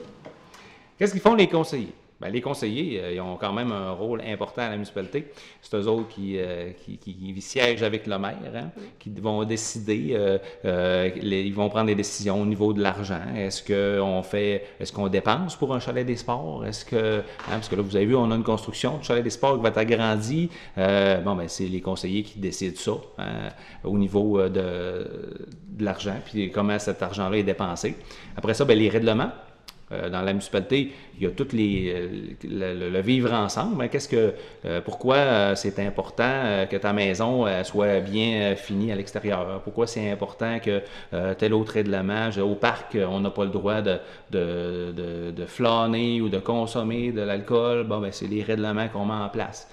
Qu'est-ce 0.99 1.13
qu'ils 1.13 1.21
font 1.21 1.35
les 1.35 1.49
conseillers? 1.49 1.93
Ben, 2.23 2.33
les 2.33 2.41
conseillers, 2.41 3.01
euh, 3.03 3.13
ils 3.15 3.21
ont 3.21 3.37
quand 3.37 3.53
même 3.53 3.73
un 3.73 3.91
rôle 3.91 4.23
important 4.25 4.63
à 4.63 4.69
la 4.69 4.77
municipalité. 4.77 5.33
C'est 5.61 5.77
eux 5.77 5.89
autres 5.89 6.07
qui, 6.07 6.39
euh, 6.39 6.71
qui, 6.71 7.41
siègent 7.41 7.83
avec 7.83 8.07
le 8.07 8.17
maire, 8.17 8.37
hein, 8.55 8.71
qui 9.01 9.11
vont 9.11 9.43
décider, 9.43 10.15
euh, 10.15 11.11
ils 11.21 11.53
vont 11.53 11.69
prendre 11.69 11.87
des 11.87 11.97
décisions 11.97 12.41
au 12.41 12.47
niveau 12.47 12.73
de 12.73 12.81
l'argent. 12.81 13.23
Est-ce 13.37 13.65
qu'on 13.65 14.23
fait, 14.23 14.67
est-ce 14.79 14.93
qu'on 14.93 15.09
dépense 15.09 15.57
pour 15.57 15.75
un 15.75 15.81
chalet 15.81 16.07
des 16.07 16.15
sports? 16.15 16.65
Est-ce 16.65 16.85
que, 16.85 17.19
hein, 17.19 17.23
parce 17.49 17.69
que 17.69 17.75
là, 17.75 17.83
vous 17.83 17.97
avez 17.97 18.07
vu, 18.07 18.15
on 18.15 18.31
a 18.31 18.37
une 18.37 18.45
construction 18.45 18.99
de 18.99 19.03
chalet 19.03 19.25
des 19.25 19.31
sports 19.31 19.57
qui 19.57 19.63
va 19.63 19.71
être 19.71 19.79
agrandi. 19.79 20.49
bon, 20.77 21.35
ben, 21.35 21.49
c'est 21.49 21.67
les 21.67 21.81
conseillers 21.81 22.23
qui 22.23 22.39
décident 22.39 22.77
ça 22.77 22.93
hein, 23.19 23.49
au 23.83 23.99
niveau 23.99 24.41
de, 24.49 25.09
de 25.71 25.85
l'argent, 25.85 26.21
puis 26.25 26.53
comment 26.53 26.79
cet 26.79 27.03
argent-là 27.03 27.39
est 27.39 27.43
dépensé. 27.43 27.97
Après 28.37 28.55
ça, 28.55 28.65
ben, 28.65 28.79
les 28.79 28.89
règlements. 28.89 29.33
Euh, 29.93 30.09
dans 30.09 30.23
la 30.23 30.33
municipalité, 30.33 30.93
il 31.17 31.23
y 31.23 31.27
a 31.27 31.31
tout 31.31 31.49
les, 31.53 31.93
euh, 32.45 32.91
le, 32.91 33.01
vivre 33.01 33.33
ensemble. 33.33 33.83
Hein. 33.83 33.89
Qu'est-ce 33.89 34.09
que, 34.09 34.35
euh, 34.65 34.81
pourquoi 34.81 35.55
c'est 35.57 35.79
important 35.79 36.67
que 36.71 36.77
ta 36.77 36.93
maison 36.93 37.47
soit 37.65 38.01
bien 38.01 38.55
finie 38.57 38.93
à 38.93 38.97
l'extérieur? 38.97 39.61
Pourquoi 39.65 39.87
c'est 39.87 40.11
important 40.11 40.59
que 40.59 40.83
tel 41.35 41.55
autre 41.55 41.75
règlement, 41.75 42.31
au 42.43 42.55
parc, 42.55 42.97
on 42.97 43.21
n'a 43.21 43.31
pas 43.31 43.45
le 43.45 43.51
droit 43.51 43.81
de, 43.83 45.45
flâner 45.47 46.21
ou 46.21 46.29
de 46.29 46.39
consommer 46.39 47.13
de 47.13 47.23
l'alcool? 47.23 47.85
Bon, 47.85 48.01
ben, 48.01 48.13
c'est 48.13 48.27
les 48.27 48.43
règlements 48.43 48.89
qu'on 48.89 49.05
met 49.05 49.15
en 49.15 49.29
place. 49.29 49.69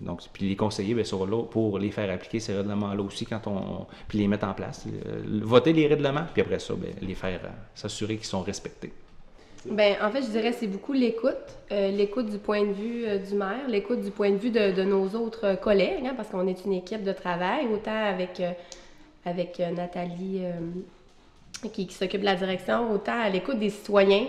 Donc, 0.00 0.20
puis 0.32 0.48
les 0.48 0.56
conseillers 0.56 0.94
bien, 0.94 1.04
sont 1.04 1.24
là 1.24 1.44
pour 1.44 1.78
les 1.78 1.90
faire 1.90 2.12
appliquer 2.12 2.40
ces 2.40 2.54
règlements-là 2.54 3.02
aussi 3.02 3.24
quand 3.24 3.46
on, 3.46 3.86
puis 4.08 4.18
les 4.18 4.28
mettre 4.28 4.46
en 4.46 4.52
place. 4.52 4.86
voter 5.42 5.72
les 5.72 5.86
règlements, 5.86 6.26
puis 6.32 6.42
après 6.42 6.58
ça, 6.58 6.74
bien, 6.74 6.90
les 7.00 7.14
faire 7.14 7.40
s'assurer 7.74 8.16
qu'ils 8.16 8.26
sont 8.26 8.42
respectés. 8.42 8.92
Ben, 9.66 9.96
en 10.02 10.10
fait, 10.10 10.22
je 10.22 10.28
dirais 10.28 10.52
c'est 10.52 10.66
beaucoup 10.66 10.92
l'écoute, 10.92 11.32
euh, 11.72 11.90
l'écoute 11.90 12.28
du 12.28 12.36
point 12.36 12.64
de 12.66 12.72
vue 12.72 13.06
euh, 13.06 13.16
du 13.16 13.34
maire, 13.34 13.66
l'écoute 13.66 14.02
du 14.02 14.10
point 14.10 14.30
de 14.30 14.36
vue 14.36 14.50
de, 14.50 14.82
nos 14.82 15.08
autres 15.10 15.58
collègues, 15.58 16.04
hein, 16.06 16.12
parce 16.14 16.28
qu'on 16.28 16.46
est 16.46 16.64
une 16.66 16.74
équipe 16.74 17.02
de 17.02 17.12
travail, 17.12 17.66
autant 17.72 17.96
avec, 17.96 18.40
euh, 18.40 18.52
avec 19.24 19.58
Nathalie 19.58 20.42
qui, 21.72 21.90
s'occupe 21.90 22.20
de 22.20 22.26
la 22.26 22.34
direction, 22.34 22.92
autant 22.92 23.18
à 23.18 23.30
l'écoute 23.30 23.58
des 23.58 23.70
citoyens, 23.70 24.26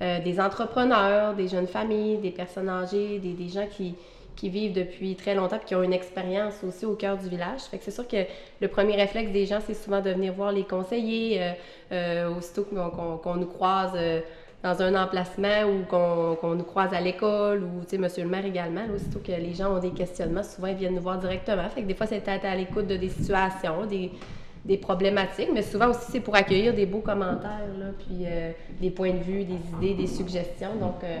des 0.00 0.40
entrepreneurs, 0.40 1.34
des 1.34 1.46
jeunes 1.46 1.68
familles, 1.68 2.18
des 2.18 2.32
personnes 2.32 2.68
âgées, 2.68 3.20
des, 3.20 3.32
des 3.32 3.48
gens 3.48 3.68
qui, 3.70 3.94
qui 4.34 4.48
vivent 4.48 4.72
depuis 4.72 5.14
très 5.14 5.36
longtemps 5.36 5.60
et 5.62 5.64
qui 5.64 5.76
ont 5.76 5.84
une 5.84 5.92
expérience 5.92 6.54
aussi 6.66 6.84
au 6.84 6.96
cœur 6.96 7.16
du 7.16 7.28
village. 7.28 7.60
Fait 7.70 7.78
que 7.78 7.84
c'est 7.84 7.92
sûr 7.92 8.08
que 8.08 8.24
le 8.60 8.66
premier 8.66 8.96
réflexe 8.96 9.30
des 9.30 9.46
gens, 9.46 9.60
c'est 9.64 9.74
souvent 9.74 10.00
de 10.00 10.10
venir 10.10 10.32
voir 10.32 10.50
les 10.50 10.64
conseillers, 10.64 11.54
aussitôt 12.36 12.64
qu'on 12.64 13.36
nous 13.36 13.46
croise 13.46 13.96
dans 14.64 14.80
un 14.80 14.94
emplacement 14.94 15.64
ou 15.64 15.84
qu'on 15.84 16.54
nous 16.54 16.64
croise 16.64 16.94
à 16.94 17.00
l'école 17.00 17.62
ou, 17.62 17.82
tu 17.82 17.90
sais, 17.90 17.98
monsieur 17.98 18.24
le 18.24 18.30
maire 18.30 18.46
également, 18.46 18.80
aussitôt 18.94 19.18
que 19.18 19.30
les 19.30 19.52
gens 19.52 19.76
ont 19.76 19.78
des 19.78 19.90
questionnements, 19.90 20.42
souvent 20.42 20.68
ils 20.68 20.76
viennent 20.76 20.94
nous 20.94 21.02
voir 21.02 21.18
directement. 21.18 21.68
Fait 21.68 21.82
que 21.82 21.86
des 21.86 21.94
fois, 21.94 22.06
c'est 22.06 22.26
à 22.26 22.56
l'écoute 22.56 22.86
de 22.86 22.96
des 22.96 23.10
situations, 23.10 23.84
des, 23.84 24.10
des, 24.64 24.78
problématiques, 24.78 25.50
mais 25.52 25.60
souvent 25.60 25.90
aussi, 25.90 26.10
c'est 26.10 26.20
pour 26.20 26.34
accueillir 26.34 26.72
des 26.72 26.86
beaux 26.86 27.00
commentaires, 27.00 27.68
là, 27.78 27.88
puis 27.98 28.24
euh, 28.24 28.52
des 28.80 28.90
points 28.90 29.12
de 29.12 29.22
vue, 29.22 29.44
des 29.44 29.60
idées, 29.76 29.92
des 30.02 30.06
suggestions. 30.06 30.74
Donc, 30.80 31.04
euh, 31.04 31.18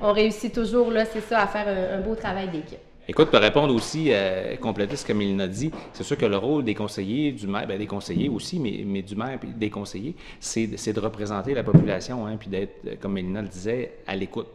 on 0.00 0.12
réussit 0.12 0.54
toujours, 0.54 0.92
là, 0.92 1.04
c'est 1.06 1.22
ça, 1.22 1.40
à 1.40 1.48
faire 1.48 1.66
un, 1.66 2.00
beau 2.02 2.14
travail 2.14 2.48
d'équipe. 2.50 2.78
Écoute, 3.08 3.30
pour 3.30 3.38
répondre 3.38 3.72
aussi, 3.72 4.08
euh, 4.10 4.56
compléter 4.56 4.96
ce 4.96 5.04
que 5.04 5.12
Mélina 5.12 5.46
dit, 5.46 5.70
c'est 5.92 6.02
sûr 6.02 6.18
que 6.18 6.26
le 6.26 6.36
rôle 6.36 6.64
des 6.64 6.74
conseillers, 6.74 7.30
du 7.30 7.46
maire, 7.46 7.66
ben, 7.66 7.78
des 7.78 7.86
conseillers 7.86 8.28
aussi, 8.28 8.58
mais, 8.58 9.02
du 9.02 9.14
maire 9.14 9.38
et 9.42 9.46
des 9.46 9.70
conseillers, 9.70 10.16
c'est 10.40 10.66
de 10.66 11.00
représenter 11.00 11.54
la 11.54 11.62
population, 11.62 12.26
hein, 12.26 12.36
puis 12.36 12.48
d'être, 12.48 12.98
comme 13.00 13.12
Mélina 13.12 13.42
le 13.42 13.48
disait, 13.48 13.98
à 14.06 14.16
l'écoute 14.16 14.48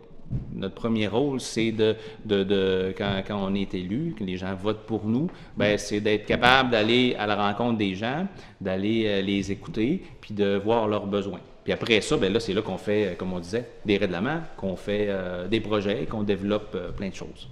notre 0.54 0.76
premier 0.76 1.08
rôle, 1.08 1.40
c'est 1.40 1.72
de, 1.72 1.96
de, 2.26 2.94
quand, 2.98 3.22
quand, 3.26 3.38
on 3.42 3.54
est 3.56 3.74
élu, 3.74 4.16
que 4.18 4.24
les 4.24 4.38
gens 4.38 4.54
votent 4.56 4.86
pour 4.86 5.06
nous, 5.06 5.30
ben 5.58 5.78
c'est 5.78 6.00
d'être 6.00 6.26
capable 6.26 6.72
d'aller 6.72 7.16
à 7.18 7.28
la 7.28 7.36
rencontre 7.36 7.78
des 7.78 7.96
gens, 7.96 8.28
d'aller 8.60 9.06
euh, 9.08 9.22
les 9.22 9.52
écouter, 9.52 10.04
puis 10.20 10.34
de 10.34 10.60
voir 10.64 10.88
leurs 10.88 11.08
besoins. 11.08 11.40
Puis 11.64 11.74
après 11.74 12.02
ça, 12.02 12.18
ben 12.18 12.32
là, 12.32 12.40
c'est 12.40 12.54
là 12.54 12.62
qu'on 12.62 12.78
fait, 12.78 13.08
euh, 13.08 13.16
comme 13.16 13.34
on 13.34 13.40
disait, 13.40 13.68
des 13.86 13.98
règlements, 13.98 14.42
qu'on 14.58 14.76
fait 14.76 15.08
euh, 15.10 15.48
des 15.48 15.60
projets, 15.60 16.06
qu'on 16.06 16.24
développe 16.24 16.96
plein 16.96 17.10
de 17.10 17.16
choses. 17.16 17.48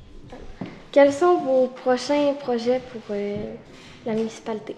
Quels 0.91 1.13
sont 1.13 1.38
vos 1.38 1.67
prochains 1.67 2.34
projets 2.34 2.81
pour 2.91 3.15
la 4.05 4.13
municipalité? 4.13 4.75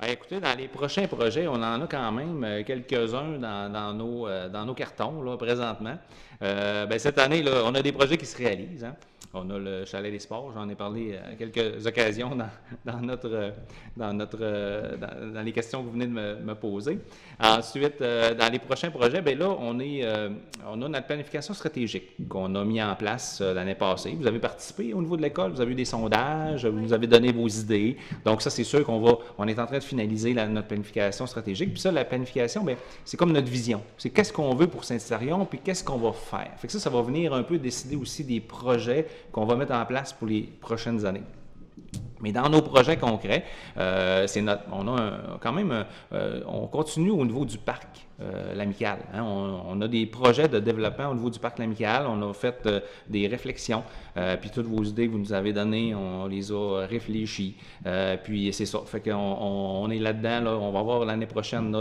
Ah, 0.00 0.08
écoutez, 0.08 0.38
dans 0.38 0.56
les 0.56 0.68
prochains 0.68 1.08
projets, 1.08 1.48
on 1.48 1.54
en 1.54 1.82
a 1.82 1.86
quand 1.88 2.12
même 2.12 2.44
euh, 2.44 2.62
quelques-uns 2.62 3.36
dans, 3.38 3.92
nos, 3.94 4.28
euh, 4.28 4.48
dans 4.48 4.64
nos 4.64 4.74
cartons 4.74 5.22
là, 5.22 5.36
présentement. 5.36 5.98
Euh, 6.40 6.86
ben, 6.86 7.00
cette 7.00 7.18
année, 7.18 7.42
là, 7.42 7.62
on 7.64 7.74
a 7.74 7.82
des 7.82 7.90
projets 7.90 8.16
qui 8.16 8.26
se 8.26 8.38
réalisent. 8.38 8.84
Hein. 8.84 8.94
On 9.34 9.50
a 9.50 9.58
le 9.58 9.84
chalet 9.84 10.10
des 10.10 10.18
sports, 10.18 10.52
j'en 10.54 10.68
ai 10.68 10.74
parlé 10.74 11.16
à 11.16 11.34
quelques 11.34 11.86
occasions 11.86 12.34
dans, 12.34 12.48
dans 12.84 13.00
notre, 13.00 13.52
dans, 13.96 14.14
notre, 14.14 14.38
dans, 14.38 15.42
les 15.42 15.52
questions 15.52 15.80
que 15.80 15.86
vous 15.86 15.92
venez 15.92 16.06
de 16.06 16.12
me, 16.12 16.36
me 16.36 16.54
poser. 16.54 16.98
Ensuite, 17.38 18.00
dans 18.00 18.50
les 18.50 18.58
prochains 18.58 18.90
projets, 18.90 19.20
bien 19.20 19.34
là, 19.34 19.54
on, 19.60 19.78
est, 19.80 20.02
on 20.66 20.80
a 20.80 20.88
notre 20.88 21.06
planification 21.06 21.52
stratégique 21.52 22.26
qu'on 22.28 22.54
a 22.54 22.64
mis 22.64 22.82
en 22.82 22.94
place 22.96 23.40
l'année 23.40 23.74
passée. 23.74 24.16
Vous 24.18 24.26
avez 24.26 24.38
participé 24.38 24.94
au 24.94 25.02
niveau 25.02 25.16
de 25.16 25.22
l'école, 25.22 25.52
vous 25.52 25.60
avez 25.60 25.72
eu 25.72 25.76
des 25.76 25.84
sondages, 25.84 26.66
vous 26.66 26.80
nous 26.80 26.92
avez 26.92 27.06
donné 27.06 27.32
vos 27.32 27.48
idées. 27.48 27.96
Donc 28.24 28.42
ça, 28.42 28.50
c'est 28.50 28.64
sûr 28.64 28.84
qu'on 28.84 29.00
va, 29.00 29.18
on 29.36 29.46
est 29.46 29.58
en 29.58 29.66
train 29.66 29.78
de 29.78 29.84
finaliser 29.84 30.34
notre 30.34 30.68
planification 30.68 31.26
stratégique. 31.26 31.72
Puis 31.72 31.80
ça, 31.80 31.92
la 31.92 32.04
planification, 32.04 32.64
bien, 32.64 32.76
c'est 33.04 33.16
comme 33.16 33.32
notre 33.32 33.48
vision. 33.48 33.82
C'est 33.96 34.10
qu'est-ce 34.10 34.32
qu'on 34.32 34.54
veut 34.54 34.66
pour 34.66 34.84
Saint-Hilarion, 34.84 35.44
puis 35.44 35.60
qu'est-ce 35.62 35.84
qu'on 35.84 35.98
va 35.98 36.12
faire. 36.12 36.50
Fait 36.56 36.66
que 36.66 36.72
ça, 36.72 36.80
ça 36.80 36.90
va 36.90 37.02
venir 37.02 37.34
un 37.34 37.42
peu 37.42 37.58
décider 37.58 37.96
aussi 37.96 38.24
des 38.24 38.40
projets 38.40 39.06
qu'on 39.32 39.44
va 39.44 39.56
mettre 39.56 39.74
en 39.74 39.84
place 39.86 40.12
pour 40.12 40.28
les 40.28 40.42
prochaines 40.42 41.04
années. 41.06 41.24
Mais 42.20 42.32
dans 42.32 42.48
nos 42.48 42.62
projets 42.62 42.96
concrets, 42.96 43.44
euh, 43.76 44.26
c'est 44.26 44.44
on 44.72 44.96
a 44.96 45.38
quand 45.40 45.52
même, 45.52 45.84
euh, 46.12 46.40
on 46.46 46.66
continue 46.66 47.10
au 47.10 47.24
niveau 47.24 47.44
du 47.44 47.58
parc 47.58 48.07
euh, 48.20 48.54
l'amical. 48.54 48.98
Hein. 49.14 49.22
On, 49.22 49.80
a 49.80 49.88
des 49.88 50.06
projets 50.06 50.48
de 50.48 50.58
développement 50.58 51.08
au 51.10 51.14
niveau 51.14 51.30
du 51.30 51.38
parc 51.38 51.58
l'amical. 51.58 52.06
On 52.08 52.28
a 52.28 52.32
fait 52.34 52.68
des 53.08 53.26
réflexions. 53.28 53.84
puis 54.40 54.50
toutes 54.50 54.66
vos 54.66 54.82
idées 54.82 55.06
que 55.06 55.12
vous 55.12 55.18
nous 55.18 55.32
avez 55.32 55.52
données, 55.52 55.94
on 55.94 56.26
les 56.26 56.50
a 56.50 56.86
réfléchies. 56.86 57.56
puis 58.24 58.52
c'est 58.52 58.66
ça. 58.66 58.80
Fait 58.86 59.00
qu'on 59.00 59.14
on, 59.14 59.90
est 59.90 59.98
là-dedans. 59.98 60.40
Là. 60.40 60.56
On 60.56 60.72
va 60.72 60.82
voir 60.82 61.04
l'année 61.04 61.26
prochaine. 61.26 61.74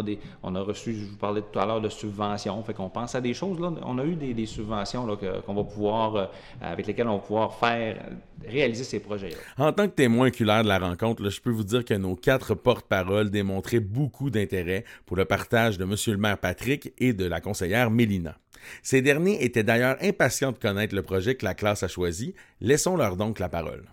On 0.44 0.56
a 0.56 0.62
reçu, 0.62 0.94
je 0.94 1.06
vous 1.06 1.18
parlais 1.18 1.42
tout 1.42 1.58
à 1.58 1.66
l'heure 1.66 1.82
de 1.82 1.90
subventions. 1.90 2.62
Fait 2.64 2.74
qu'on 2.74 2.90
pense 2.90 3.16
à 3.16 3.22
des 3.22 3.34
choses. 3.34 3.58
On 3.84 3.98
a 3.98 4.06
eu 4.06 4.16
des, 4.16 4.46
subventions 4.46 5.08
qu'on 5.46 5.54
va 5.56 5.64
pouvoir, 5.64 6.30
avec 6.62 6.86
lesquelles 6.86 7.08
on 7.08 7.18
va 7.18 7.24
pouvoir 7.24 7.56
faire 7.56 7.98
réaliser 8.46 8.84
ces 8.84 9.00
projets-là. 9.00 9.38
En 9.58 9.72
tant 9.72 9.88
que 9.88 9.94
témoin 9.94 10.28
oculaire 10.28 10.64
de 10.64 10.68
la 10.68 10.80
rencontre, 10.80 11.28
je 11.30 11.42
peux 11.42 11.50
vous 11.50 11.64
dire 11.64 11.84
que 11.84 11.94
nos 11.94 12.16
quatre 12.16 12.56
porte-paroles 12.56 13.30
démontraient 13.30 13.80
beaucoup 13.80 14.30
d'intérêt 14.30 14.86
pour 15.06 15.18
le 15.18 15.26
partage 15.26 15.78
de 15.78 15.84
M. 15.84 15.96
le 16.08 16.18
maire 16.28 16.38
Patrick 16.38 16.94
et 16.98 17.14
de 17.14 17.26
la 17.26 17.40
conseillère 17.40 17.90
Mélina. 17.90 18.36
Ces 18.84 19.02
derniers 19.02 19.44
étaient 19.44 19.64
d'ailleurs 19.64 19.98
impatients 20.02 20.52
de 20.52 20.58
connaître 20.58 20.94
le 20.94 21.02
projet 21.02 21.36
que 21.36 21.46
la 21.46 21.54
classe 21.54 21.84
a 21.84 21.88
choisi. 21.88 22.36
Laissons-leur 22.60 23.16
donc 23.16 23.40
la 23.40 23.48
parole. 23.48 23.84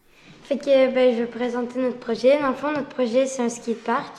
Fait 0.42 0.58
que 0.58 0.92
ben, 0.92 1.14
je 1.14 1.20
vais 1.22 1.26
présenter 1.26 1.78
notre 1.80 1.98
projet. 1.98 2.40
Dans 2.40 2.48
le 2.48 2.54
fond, 2.54 2.72
notre 2.72 2.88
projet, 2.88 3.26
c'est 3.26 3.42
un 3.42 3.48
skatepark. 3.48 4.14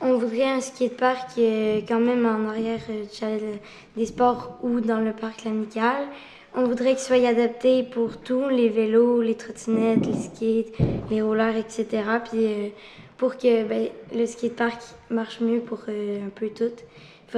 On 0.00 0.16
voudrait 0.16 0.50
un 0.50 0.60
skatepark 0.60 1.38
euh, 1.38 1.80
quand 1.86 2.00
même 2.00 2.26
en 2.26 2.48
arrière 2.48 2.80
euh, 2.90 3.56
des 3.96 4.06
sports 4.06 4.58
ou 4.62 4.80
dans 4.80 5.00
le 5.00 5.12
parc 5.12 5.44
L'Amical. 5.44 6.08
On 6.56 6.64
voudrait 6.64 6.90
qu'il 6.90 7.00
soit 7.00 7.26
adapté 7.26 7.82
pour 7.82 8.18
tous 8.18 8.48
les 8.48 8.68
vélos, 8.68 9.22
les 9.22 9.34
trottinettes, 9.34 10.06
les 10.06 10.14
skates, 10.14 10.88
les 11.10 11.20
rollers, 11.20 11.56
etc. 11.56 11.86
Puis 12.30 12.46
euh, 12.46 12.68
pour 13.16 13.36
que 13.36 13.64
ben, 13.64 13.88
le 14.14 14.24
skatepark 14.24 14.80
marche 15.10 15.40
mieux 15.40 15.60
pour 15.60 15.80
euh, 15.88 16.26
un 16.26 16.30
peu 16.30 16.50
tout, 16.50 16.76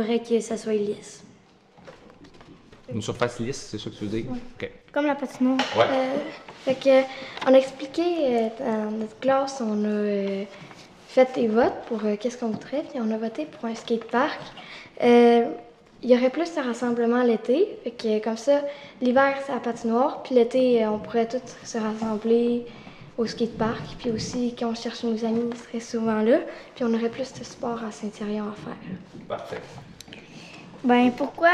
faudrait 0.01 0.21
que 0.21 0.41
ça 0.41 0.57
soit 0.57 0.75
lisse. 0.75 1.25
Une 2.93 3.03
surface 3.03 3.41
lisse, 3.41 3.69
c'est 3.71 3.79
ça 3.79 3.91
que 3.91 3.97
tu 3.97 4.05
veux 4.05 4.21
dire? 4.21 4.27
Comme 4.93 5.07
la 5.07 5.15
patinoire. 5.15 5.59
Ouais. 5.77 5.85
Euh, 5.91 6.17
fait 6.65 6.75
que, 6.75 7.03
on 7.49 7.55
a 7.55 7.59
expliqué 7.59 8.51
dans 8.61 8.91
notre 8.93 9.19
classe, 9.19 9.61
on 9.61 9.85
a 9.85 10.45
fait 11.09 11.35
des 11.35 11.49
votes 11.49 11.81
pour 11.89 12.01
qu'est-ce 12.21 12.39
qu'on 12.39 12.51
voudrait, 12.51 12.85
puis 12.89 13.01
on 13.01 13.11
a 13.11 13.17
voté 13.17 13.47
pour 13.47 13.65
un 13.69 13.75
skatepark. 13.75 14.41
Il 16.03 16.11
y 16.11 16.17
aurait 16.17 16.31
plus 16.31 16.55
de 16.55 16.61
rassemblements 16.61 17.23
l'été. 17.23 17.79
Fait 17.83 17.91
que 17.91 18.23
comme 18.23 18.37
ça, 18.37 18.63
l'hiver, 19.01 19.35
c'est 19.47 19.53
à 19.53 19.59
patinoire. 19.59 20.23
Puis 20.23 20.35
l'été, 20.35 20.85
euh, 20.85 20.91
on 20.91 20.99
pourrait 20.99 21.27
tous 21.27 21.41
se 21.65 21.79
rassembler 21.79 22.67
au 23.19 23.27
skatepark. 23.27 23.97
Puis 23.99 24.11
aussi, 24.11 24.55
quand 24.59 24.69
on 24.69 24.75
cherche 24.75 25.03
nos 25.05 25.25
amis, 25.25 25.51
ils 25.51 25.57
seraient 25.57 25.81
souvent 25.81 26.23
là. 26.23 26.39
Puis 26.75 26.85
on 26.85 26.93
aurait 26.95 27.11
plus 27.11 27.33
de 27.33 27.45
sport 27.45 27.83
à 27.85 27.91
Saint-Thierry 27.91 28.39
à 28.39 28.53
faire. 28.65 28.77
Parfait. 29.29 29.61
Ben 30.85 31.11
pourquoi? 31.17 31.51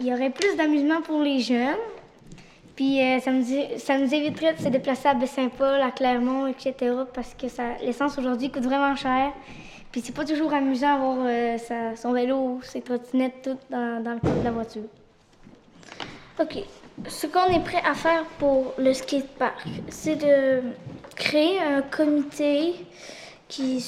Il 0.00 0.06
y 0.06 0.12
aurait 0.12 0.30
plus 0.30 0.56
d'amusement 0.56 1.02
pour 1.02 1.20
les 1.22 1.40
jeunes. 1.40 1.76
Puis 2.76 3.00
euh, 3.00 3.18
ça, 3.20 3.32
nous, 3.32 3.44
ça 3.78 3.98
nous 3.98 4.14
éviterait 4.14 4.52
de 4.52 4.60
se 4.60 4.68
déplacer 4.68 5.08
à 5.08 5.14
Baie-Saint-Paul, 5.14 5.80
à 5.80 5.90
Clermont, 5.90 6.46
etc. 6.46 6.74
Parce 7.14 7.34
que 7.34 7.46
l'essence 7.82 8.18
aujourd'hui 8.18 8.50
coûte 8.50 8.64
vraiment 8.64 8.94
cher. 8.94 9.32
Puis 9.90 10.02
c'est 10.04 10.14
pas 10.14 10.26
toujours 10.26 10.52
amusant 10.52 10.92
d'avoir 10.92 11.16
euh, 11.26 11.56
son 11.96 12.12
vélo, 12.12 12.60
ses 12.62 12.82
trottinettes, 12.82 13.40
tout 13.42 13.58
dans, 13.70 14.02
dans 14.02 14.12
le 14.12 14.20
cadre 14.20 14.38
de 14.40 14.44
la 14.44 14.50
voiture. 14.50 14.82
OK. 16.38 16.58
Ce 17.08 17.26
qu'on 17.26 17.46
est 17.46 17.64
prêt 17.64 17.82
à 17.88 17.94
faire 17.94 18.24
pour 18.38 18.74
le 18.78 18.92
skatepark, 18.92 19.66
c'est 19.88 20.16
de 20.16 20.62
créer 21.16 21.58
un 21.58 21.82
comité 21.82 22.74
qui 23.48 23.84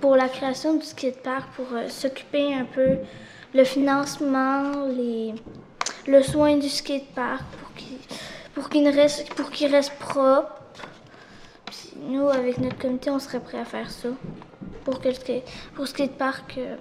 pour 0.00 0.16
la 0.16 0.28
création 0.28 0.74
du 0.74 0.84
skatepark, 0.84 1.50
pour 1.54 1.66
euh, 1.72 1.88
s'occuper 1.88 2.52
un 2.52 2.64
peu 2.64 2.98
le 3.54 3.64
financement, 3.64 4.86
les, 4.88 5.34
le 6.06 6.22
soin 6.22 6.56
du 6.56 6.68
skatepark, 6.68 7.44
pour 7.58 7.74
qu'il 7.74 7.98
pour 8.54 8.68
qu'il 8.68 8.88
reste, 8.88 9.32
pour 9.34 9.50
qu'il 9.50 9.70
reste 9.74 9.94
propre. 9.98 10.52
Puis 11.66 11.92
nous, 12.08 12.28
avec 12.28 12.58
notre 12.58 12.78
comité, 12.78 13.10
on 13.10 13.18
serait 13.18 13.40
prêt 13.40 13.58
à 13.58 13.64
faire 13.64 13.90
ça 13.90 14.08
pour 14.84 15.00
que 15.00 15.08
le 15.08 15.40
pour 15.74 15.88
skatepark, 15.88 16.58
euh, 16.58 16.76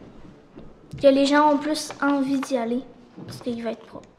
que 1.01 1.07
les 1.07 1.25
gens 1.25 1.53
ont 1.53 1.57
plus 1.57 1.91
envie 2.01 2.39
d'y 2.39 2.57
aller 2.57 2.81
parce 3.25 3.41
qu'il 3.41 3.63
va 3.63 3.71
être 3.71 3.85
propre. 3.85 4.12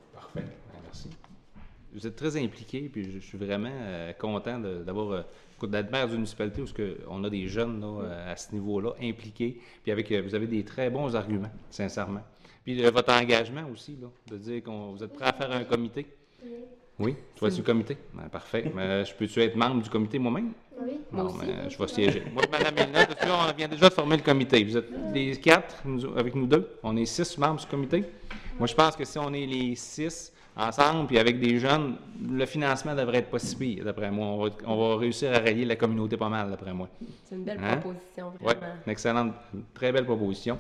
Vous 1.95 2.07
êtes 2.07 2.17
très 2.17 2.37
impliqué, 2.37 2.89
puis 2.93 3.11
je, 3.13 3.19
suis 3.21 3.39
vraiment 3.39 3.71
euh, 3.73 4.13
content 4.15 4.59
d'avoir 4.59 5.11
euh, 5.13 5.23
d'être 5.67 5.91
maire 5.93 6.07
d'une 6.07 6.17
municipalité 6.17 6.61
où 6.61 6.67
on 7.09 7.23
a 7.25 7.31
des 7.31 7.47
jeunes 7.47 7.83
à 8.27 8.37
ce 8.37 8.53
niveau-là 8.53 8.91
impliqués, 9.01 9.61
puis 9.83 9.93
avec 9.93 10.13
vous 10.13 10.35
avez 10.35 10.47
des 10.47 10.65
très 10.65 10.91
bons 10.91 11.15
arguments, 11.15 11.53
sincèrement. 11.71 12.23
Puis 12.65 12.83
votre 12.83 13.13
engagement 13.13 13.65
aussi, 13.73 13.97
là, 14.01 14.09
de 14.31 14.37
dire 14.37 14.63
que 14.63 14.71
vous 14.71 15.03
êtes 15.03 15.13
prêt 15.13 15.27
à 15.27 15.33
faire 15.33 15.53
un 15.53 15.65
comité. 15.65 16.07
Oui, 16.99 17.17
tu 17.35 17.45
vas 17.45 17.51
sur 17.51 17.63
le 17.63 17.67
comité? 17.67 17.97
Ben, 18.13 18.29
parfait. 18.29 18.71
Mais 18.75 19.05
je 19.05 19.15
peux-tu 19.15 19.41
être 19.41 19.57
membre 19.57 19.83
du 19.83 19.91
comité 19.91 20.19
moi-même? 20.19 20.53
Oui. 20.81 21.01
Bon, 21.11 21.25
ben, 21.35 21.69
je 21.69 21.77
vais 21.77 21.89
siéger. 21.89 22.23
Moi, 22.33 22.45
Mme 22.51 22.75
Milna, 22.75 23.07
on 23.27 23.53
vient 23.53 23.69
déjà 23.69 23.89
de 23.89 23.95
former 23.95 24.17
le 24.17 24.23
comité. 24.23 24.63
Vous 24.63 24.77
êtes 24.77 24.91
les 25.13 25.37
quatre 25.37 25.83
avec 26.17 26.35
nous 26.35 26.47
deux. 26.47 26.69
On 26.83 26.97
est 26.97 27.07
six 27.07 27.37
membres 27.37 27.61
du 27.61 27.67
comité. 27.67 28.05
Moi, 28.59 28.67
je 28.67 28.75
pense 28.75 28.97
que 28.97 29.05
si 29.05 29.19
on 29.19 29.33
est 29.33 29.47
les 29.47 29.75
six 29.75 30.33
ensemble, 30.57 31.09
puis 31.09 31.19
avec 31.19 31.41
des 31.41 31.59
jeunes, 31.59 31.97
le 32.23 32.47
financement 32.47 32.95
devrait 32.95 33.19
être 33.19 33.31
pas 33.31 33.39
si 33.41 33.57
pire, 33.57 33.85
d'après 33.85 34.11
moi. 34.11 34.49
On 34.65 34.77
va, 34.77 34.97
réussir 34.97 35.33
à 35.33 35.39
rallier 35.39 35.65
la 35.65 35.77
communauté 35.77 36.17
pas 36.17 36.29
mal, 36.29 36.51
d'après 36.51 36.73
moi. 36.73 36.89
C'est 37.25 37.35
une 37.35 37.45
belle 37.45 37.59
hein? 37.63 37.79
proposition, 37.79 38.31
vraiment. 38.41 38.61
Oui, 38.63 38.69
une 38.87 38.93
excellente, 38.93 39.35
très 39.75 39.91
belle 39.91 40.05
proposition. 40.05 40.59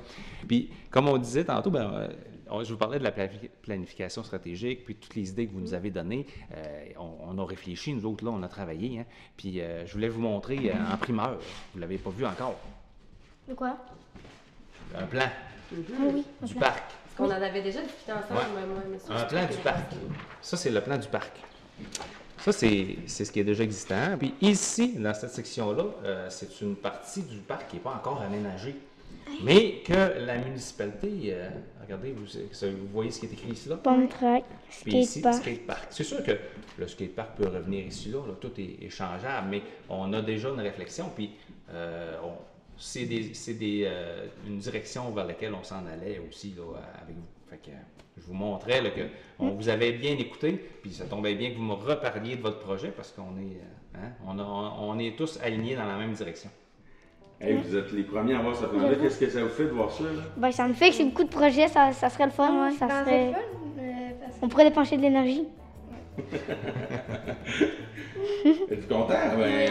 Puis, 0.49 0.71
comme 0.91 1.09
on 1.09 1.19
disait 1.19 1.45
tantôt, 1.45 1.71
ben, 1.71 1.93
euh, 1.93 2.09
je 2.63 2.73
vous 2.73 2.79
parlais 2.79 2.99
de 2.99 3.05
la 3.05 3.13
planification 3.13 4.23
stratégique, 4.23 4.85
puis 4.85 4.95
toutes 4.95 5.15
les 5.15 5.31
idées 5.31 5.47
que 5.47 5.53
vous 5.53 5.61
nous 5.61 5.75
avez 5.75 5.91
données. 5.91 6.27
Euh, 6.55 6.85
on, 6.99 7.39
a 7.39 7.45
réfléchi, 7.45 7.93
nous 7.95 8.05
autres, 8.07 8.25
là, 8.25 8.31
on 8.33 8.43
a 8.43 8.49
travaillé. 8.49 9.01
Hein, 9.01 9.05
puis 9.37 9.61
euh, 9.61 9.87
je 9.87 9.93
voulais 9.93 10.09
vous 10.09 10.21
montrer 10.21 10.71
euh, 10.71 10.93
en 10.93 10.97
primeur. 10.97 11.39
Vous 11.39 11.77
ne 11.77 11.81
l'avez 11.81 11.99
pas 11.99 12.11
vu 12.11 12.25
encore. 12.25 12.59
De 13.49 13.55
quoi? 13.55 13.77
Un 14.97 15.07
plan 15.07 15.29
ah 15.73 16.03
oui, 16.13 16.25
du 16.43 16.55
parc. 16.55 16.93
Qu'on 17.17 17.27
en 17.27 17.31
avait 17.31 17.63
déjà 17.63 17.81
discuté 17.81 18.13
ensemble, 18.13 18.41
moi, 18.57 18.83
monsieur. 18.93 19.15
Un 19.15 19.25
plan 19.25 19.47
du 19.47 19.57
parc. 19.59 19.93
Ça, 20.41 20.57
c'est 20.57 20.71
le 20.71 20.81
plan 20.81 20.99
du 20.99 21.09
parc. 21.09 21.33
Ça, 22.39 22.53
c'est 22.53 22.97
ce 23.07 23.31
qui 23.31 23.41
est 23.41 23.45
déjà 23.45 23.65
existant. 23.65 24.17
Puis 24.19 24.35
ici, 24.41 24.95
dans 24.99 25.15
cette 25.15 25.31
section-là, 25.31 25.85
c'est 26.29 26.61
une 26.61 26.77
partie 26.77 27.23
du 27.23 27.39
parc 27.39 27.69
qui 27.69 27.77
n'est 27.77 27.83
pas 27.83 27.95
encore 27.95 28.21
aménagée. 28.23 28.77
Mais 29.43 29.83
que 29.85 30.25
la 30.25 30.39
municipalité, 30.39 31.11
euh, 31.29 31.49
regardez, 31.83 32.13
vous, 32.13 32.25
vous, 32.25 32.89
voyez 32.93 33.11
ce 33.11 33.21
qui 33.21 33.27
est 33.27 33.33
écrit 33.33 33.51
ici 33.51 33.69
là? 33.69 33.77
Pompe 33.77 34.09
track, 34.11 34.45
skatepark. 34.71 35.43
Skate 35.43 35.87
C'est 35.91 36.05
sûr 36.05 36.23
que 36.23 36.33
le 36.79 36.87
skatepark 36.89 37.37
peut 37.37 37.49
revenir 37.49 37.87
ici 37.87 38.11
là, 38.11 38.19
tout 38.41 38.53
est, 38.59 38.89
changeable, 38.91 39.49
mais 39.51 39.63
on 39.89 40.13
a 40.13 40.23
déjà 40.23 40.51
une 40.51 40.61
réflexion, 40.61 41.11
puis 41.15 41.31
euh, 41.71 42.17
c'est 42.79 43.05
des, 43.05 43.33
des, 43.55 43.85
euh, 43.87 44.27
une 44.47 44.59
direction 44.59 45.11
vers 45.11 45.27
laquelle 45.27 45.55
on 45.55 45.63
s'en 45.63 45.87
allait 45.87 46.21
aussi 46.29 46.55
là, 46.57 46.63
avec 47.03 47.17
vous. 47.17 47.27
Fait 47.49 47.57
que, 47.59 47.71
je 48.17 48.23
vous 48.23 48.35
montrais 48.35 48.81
là, 48.81 48.91
que 48.91 49.03
on 49.39 49.51
vous 49.51 49.69
avait 49.69 49.93
bien 49.93 50.17
écouté, 50.17 50.53
puis 50.83 50.93
ça 50.93 51.05
tombait 51.05 51.35
bien 51.35 51.51
que 51.51 51.57
vous 51.57 51.65
me 51.65 51.75
reparliez 51.75 52.37
de 52.37 52.43
votre 52.43 52.61
projet 52.61 52.91
parce 52.91 53.13
qu'on 53.13 53.37
est, 53.39 53.61
hein, 53.97 54.11
on, 54.27 54.39
on 54.39 54.99
est 54.99 55.17
tous 55.17 55.39
alignés 55.43 55.77
dans 55.77 55.87
la 55.87 55.97
même 55.97 56.13
direction 56.13 56.51
vous 57.41 57.77
êtes 57.77 57.93
les 57.93 58.03
premiers 58.03 58.35
à 58.35 58.39
voir 58.41 58.57
ce 58.57 58.65
plan-là. 58.65 58.95
Qu'est-ce 59.01 59.19
que 59.19 59.29
ça 59.29 59.43
vous 59.43 59.49
fait 59.49 59.65
de 59.65 59.71
voir 59.71 59.91
ça? 59.91 60.05
Là? 60.05 60.23
Ben, 60.37 60.53
ça 60.53 60.67
me 60.69 60.75
fait 60.75 60.91
que 60.91 60.95
c'est 60.95 61.05
beaucoup 61.05 61.25
de 61.25 61.29
projets, 61.29 61.69
ça, 61.69 61.93
ça 61.93 62.09
serait 62.09 62.27
le 62.27 62.31
fun. 62.31 62.71
ça 62.79 62.87
ben, 62.87 63.05
serait... 63.05 63.33
Fun, 63.33 63.39
On 64.43 64.49
pourrait 64.49 64.65
dépenser 64.65 64.97
de 64.97 65.03
l'énergie. 65.03 65.45
Es-tu 68.71 68.87
content? 68.89 69.09
Ben, 69.09 69.39
ouais, 69.39 69.69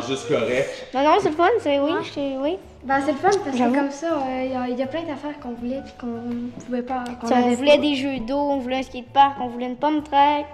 c'est 0.00 0.08
juste 0.08 0.28
correct. 0.28 0.88
Non, 0.94 1.04
non, 1.04 1.16
c'est 1.20 1.30
le 1.30 1.36
fun, 1.36 1.48
c'est 1.60 1.78
oui, 1.78 1.92
oui. 2.16 2.58
Ben, 2.84 3.00
c'est 3.04 3.12
le 3.12 3.18
fun 3.18 3.30
parce 3.44 3.56
que 3.56 3.74
comme 3.74 3.90
ça, 3.90 4.06
euh, 4.06 4.66
il 4.70 4.78
y, 4.78 4.82
a 4.82 4.86
plein 4.86 5.02
d'affaires 5.02 5.38
qu'on 5.40 5.52
voulait 5.52 5.78
et 5.78 6.00
qu'on 6.00 6.22
pouvait 6.64 6.82
pas. 6.82 7.04
on 7.22 7.54
voulait 7.54 7.78
des 7.78 7.94
jeux 7.94 8.18
d'eau, 8.20 8.38
on 8.38 8.58
voulait 8.58 8.78
un 8.78 8.82
skatepark, 8.82 9.36
on 9.40 9.48
voulait 9.48 9.66
une 9.66 9.76
pomme 9.76 10.02
track. 10.02 10.46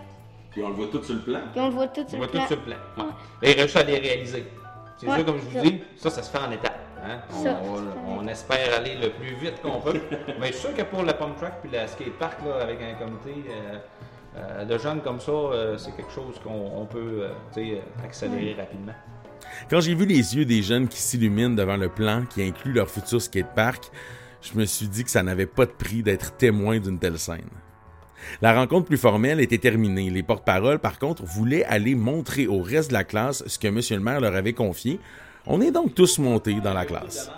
Puis 0.51 0.63
on 0.63 0.69
le 0.69 0.75
voit 0.75 0.89
tout 0.89 1.03
sur 1.03 1.15
le 1.15 1.21
plan. 1.21 1.41
Puis 1.53 1.61
on 1.61 1.69
le 1.69 1.75
voit 1.75 1.89
tout 1.89 2.05
sur 2.09 2.19
le 2.19 2.27
plan. 2.27 2.39
On 2.39 2.39
voit 2.39 2.41
tout 2.41 2.47
sur 2.47 2.57
le 2.57 2.63
plan. 2.63 2.77
Et 3.43 3.53
il 3.53 3.61
reste 3.61 3.77
à 3.77 3.83
les 3.83 3.99
réaliser. 3.99 4.45
C'est 4.99 5.07
ça, 5.07 5.23
comme 5.23 5.39
je 5.39 5.59
vous 5.59 5.65
dis, 5.65 5.81
ça, 5.97 6.11
ça 6.11 6.23
se 6.23 6.31
fait 6.31 6.39
en 6.39 6.51
étapes. 6.51 6.79
Hein? 7.05 7.21
On, 8.07 8.27
espère 8.27 8.75
aller 8.77 8.97
le 8.97 9.11
plus 9.11 9.35
vite 9.37 9.63
qu'on 9.63 9.81
peut. 9.81 10.01
Mais 10.41 10.49
je 10.49 10.53
suis 10.53 10.63
sûr 10.63 10.75
que 10.75 10.83
pour 10.83 11.03
la 11.03 11.15
pump 11.15 11.37
track 11.37 11.61
puis 11.63 11.71
la 11.71 11.87
skatepark, 11.87 12.39
là, 12.45 12.63
avec 12.63 12.79
un 12.83 12.95
comité 12.95 13.49
euh, 13.51 13.79
euh, 14.39 14.65
de 14.65 14.79
jeunes 14.79 15.01
comme 15.01 15.21
ça, 15.21 15.33
euh, 15.33 15.77
c'est 15.79 15.95
quelque 15.97 16.13
chose 16.13 16.35
qu'on 16.43 16.87
peut 16.87 17.27
accélérer 18.05 18.55
rapidement. 18.55 18.93
Quand 19.71 19.81
j'ai 19.81 19.95
vu 19.95 20.07
les 20.07 20.37
yeux 20.37 20.45
des 20.45 20.63
jeunes 20.63 20.89
qui 20.89 21.01
s'illuminent 21.01 21.55
devant 21.55 21.77
le 21.77 21.89
plan 21.89 22.25
qui 22.27 22.43
inclut 22.43 22.73
leur 22.73 22.89
futur 22.89 23.21
skatepark, 23.21 23.91
je 24.41 24.59
me 24.59 24.65
suis 24.65 24.89
dit 24.89 25.05
que 25.05 25.11
ça 25.11 25.23
n'avait 25.23 25.47
pas 25.47 25.67
de 25.67 25.73
prix 25.73 26.03
d'être 26.03 26.37
témoin 26.37 26.79
d'une 26.79 26.99
telle 26.99 27.19
scène. 27.19 27.49
La 28.43 28.55
rencontre 28.55 28.87
plus 28.87 28.99
formelle 28.99 29.41
était 29.41 29.59
terminée. 29.59 30.11
Les 30.11 30.23
porte-paroles, 30.23 30.79
par 30.79 30.99
contre, 30.99 31.25
voulaient 31.25 31.65
aller 31.65 31.95
montrer 31.95 32.47
au 32.47 32.61
reste 32.61 32.89
de 32.91 32.95
la 32.95 33.05
classe 33.05 33.43
ce 33.47 33.59
que 33.59 33.69
M. 33.69 33.81
le 33.91 34.01
maire 34.01 34.21
leur 34.21 34.35
avait 34.35 34.53
confié. 34.53 35.01
On 35.47 35.61
est 35.61 35.71
donc 35.71 35.95
tous 35.95 36.19
montés 36.19 36.61
dans 36.61 36.75
la 36.75 36.85
classe. 36.85 37.31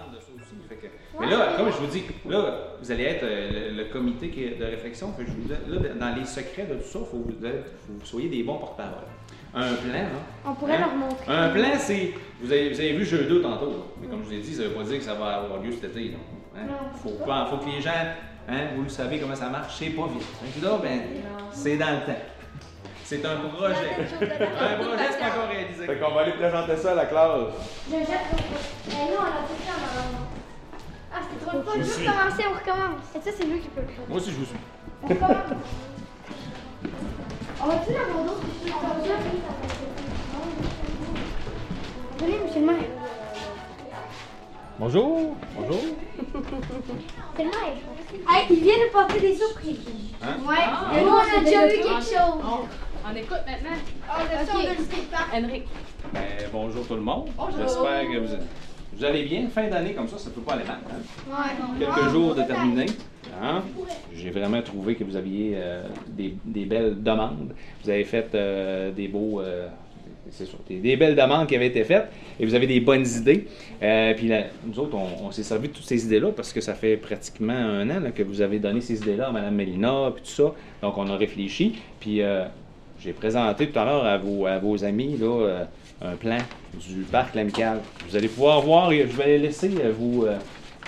Mais 1.20 1.30
là, 1.30 1.54
comme 1.56 1.70
je 1.70 1.76
vous 1.76 1.86
dis, 1.86 2.04
là, 2.28 2.54
vous 2.80 2.90
allez 2.90 3.04
être 3.04 3.24
euh, 3.24 3.76
le, 3.76 3.84
comité 3.84 4.56
de 4.58 4.64
réflexion. 4.64 5.12
je 5.18 5.24
vous, 5.24 5.48
là, 5.48 5.88
dans 5.98 6.16
les 6.16 6.24
secrets 6.24 6.66
de 6.66 6.74
tout 6.74 6.88
ça, 6.88 6.98
il 7.00 7.06
faut, 7.06 7.18
que 7.18 7.46
vous 7.88 8.04
soyez 8.04 8.28
des 8.28 8.42
bons 8.42 8.58
porte-paroles. 8.58 9.06
Un 9.54 9.74
plan, 9.74 9.92
là. 9.92 10.08
On 10.46 10.54
pourrait 10.54 10.76
hein? 10.76 10.80
leur 10.80 10.94
montrer. 10.94 11.24
Un 11.28 11.48
plan, 11.50 11.78
c'est. 11.78 12.14
Vous 12.40 12.50
avez, 12.50 12.70
vous 12.70 12.80
avez 12.80 12.92
vu 12.92 13.04
jeu 13.04 13.24
2 13.24 13.42
tantôt. 13.42 13.86
Mais 14.00 14.08
comme 14.08 14.22
je 14.22 14.28
vous 14.28 14.34
ai 14.34 14.38
dit, 14.38 14.54
ça 14.54 14.62
ne 14.62 14.68
veut 14.68 14.74
pas 14.74 14.84
dire 14.84 14.98
que 14.98 15.04
ça 15.04 15.14
va 15.14 15.26
avoir 15.42 15.60
lieu 15.60 15.72
cet 15.72 15.90
été. 15.90 16.02
Il 16.02 16.14
hein? 16.56 16.66
faut, 17.02 17.10
faut 17.10 17.56
que 17.58 17.70
les 17.70 17.80
gens 17.80 17.90
Hein, 18.48 18.70
vous 18.74 18.82
le 18.82 18.88
savez 18.88 19.18
comment 19.20 19.36
ça 19.36 19.48
marche, 19.48 19.74
c'est 19.78 19.90
pas 19.90 20.08
vite. 20.08 20.62
ben, 20.82 21.00
c'est 21.52 21.76
dans 21.76 21.90
le 21.90 22.06
temps. 22.06 22.20
C'est 23.04 23.24
un 23.24 23.36
projet. 23.36 23.74
un 23.76 24.82
projet, 24.82 25.04
c'est 25.10 25.18
pas 25.18 25.26
encore 25.26 25.48
réalisé. 25.48 25.86
Fait 25.86 25.96
qu'on 25.96 26.14
va 26.14 26.20
aller 26.22 26.32
présenter 26.32 26.76
ça 26.76 26.92
à 26.92 26.94
la 26.94 27.06
classe. 27.06 27.30
Je 27.88 27.96
jette 27.96 28.08
Mais 28.88 28.94
nous, 28.94 29.18
on 29.18 29.22
a 29.22 29.46
tout 29.46 29.69
Ah, 31.46 31.52
c'est 31.52 31.58
trop 31.58 31.58
le 31.58 31.64
fun. 31.64 31.78
Juste 31.78 31.98
commencer, 31.98 32.44
on 32.48 32.54
recommence. 32.58 33.04
Et 33.14 33.20
ça, 33.20 33.30
c'est 33.36 33.44
lui 33.44 33.60
qui 33.60 33.68
peut 33.68 33.80
le 33.80 33.86
faire. 33.86 34.04
Moi 34.08 34.18
aussi, 34.18 34.30
je 34.30 34.36
vous 34.36 34.44
suis. 34.44 34.56
On 35.02 35.08
recommence. 35.08 35.30
on 37.62 37.66
va-tu 37.66 37.92
la 37.92 38.12
Bordeaux? 38.12 38.40
Venez, 42.18 42.38
monsieur 42.44 42.60
le 42.60 42.66
maire. 42.66 42.76
Bonjour. 44.78 45.36
Bonjour. 45.56 45.80
C'est 47.36 47.44
le 47.44 47.50
maire. 47.50 47.76
Hey, 48.28 48.46
il 48.50 48.60
vient 48.60 48.74
de 48.74 48.92
porter 48.92 49.20
des 49.20 49.36
surprises. 49.36 49.78
Hein? 50.22 50.36
Ouais. 50.46 50.56
Ah, 50.58 50.98
Et 50.98 51.02
nous, 51.02 51.10
on 51.10 51.38
a 51.38 51.44
déjà 51.44 51.66
vu 51.66 51.76
quelque 51.76 52.02
chose. 52.02 52.42
On, 53.02 53.16
écoute 53.16 53.38
maintenant. 53.46 53.76
Oh, 54.08 54.22
le 54.22 54.46
son 54.46 54.58
de 54.58 54.84
skatepark. 54.84 55.28
Henrik. 55.32 55.68
Ben, 56.12 56.20
bonjour 56.52 56.86
tout 56.86 56.94
le 56.94 57.00
monde. 57.00 57.28
J'espère 57.56 58.02
que 58.02 58.18
vous, 58.18 58.36
vous, 59.00 59.06
allez 59.06 59.24
bien. 59.24 59.48
Fin 59.48 59.68
d'année 59.68 59.92
comme 59.94 60.08
ça, 60.08 60.18
ça 60.18 60.30
peut 60.30 60.42
pas 60.42 60.52
aller 60.54 60.64
mal. 60.64 60.78
Hein? 60.86 61.30
Ouais. 61.30 61.86
Quelques 61.86 62.10
jours 62.10 62.34
de 62.34 62.42
terminer. 62.42 62.86
Hein? 63.42 63.62
J'ai 64.14 64.30
vraiment 64.30 64.60
trouvé 64.62 64.94
que 64.94 65.04
vous 65.04 65.16
aviez 65.16 65.52
euh, 65.54 65.84
des, 66.08 66.34
des, 66.44 66.66
belles 66.66 67.02
demandes. 67.02 67.54
Vous 67.82 67.90
avez 67.90 68.04
fait 68.04 68.34
euh, 68.34 68.90
des 68.90 69.08
beaux... 69.08 69.40
Euh, 69.40 69.68
c'est 70.30 70.44
sûr, 70.44 70.58
des, 70.68 70.96
belles 70.96 71.16
demandes 71.16 71.48
qui 71.48 71.56
avaient 71.56 71.66
été 71.66 71.82
faites 71.82 72.08
et 72.38 72.44
vous 72.44 72.54
avez 72.54 72.66
des 72.66 72.78
bonnes 72.78 73.06
idées. 73.06 73.48
Puis 74.16 74.30
nous 74.64 74.78
autres, 74.78 74.94
on, 74.94 75.32
s'est 75.32 75.42
servi 75.42 75.68
de 75.68 75.72
toutes 75.72 75.86
ces 75.86 76.04
idées-là 76.04 76.30
parce 76.30 76.52
que 76.52 76.60
ça 76.60 76.74
fait 76.74 76.96
pratiquement 76.96 77.52
un 77.52 77.90
an 77.90 78.10
que 78.14 78.22
vous 78.22 78.40
avez 78.40 78.60
donné 78.60 78.80
ces 78.80 79.00
idées-là 79.00 79.28
à 79.28 79.32
Mme 79.32 79.54
Mélina, 79.54 80.12
puis 80.14 80.22
tout 80.22 80.30
ça. 80.30 80.54
Donc, 80.82 80.98
on 80.98 81.08
a 81.08 81.16
réfléchi. 81.16 81.80
Puis, 81.98 82.22
j'ai 83.02 83.12
présenté 83.12 83.68
tout 83.68 83.78
à 83.78 83.84
l'heure 83.84 84.04
à 84.04 84.18
vos, 84.18 84.46
à 84.46 84.58
vos 84.58 84.84
amis 84.84 85.16
là, 85.16 85.26
euh, 85.26 85.64
un 86.02 86.16
plan 86.16 86.38
du 86.74 87.02
parc 87.02 87.34
L'Amical. 87.34 87.80
Vous 88.08 88.16
allez 88.16 88.28
pouvoir 88.28 88.60
voir, 88.60 88.90
je 88.90 89.02
vais 89.02 89.26
les 89.26 89.38
laisser 89.38 89.68
vous, 89.98 90.26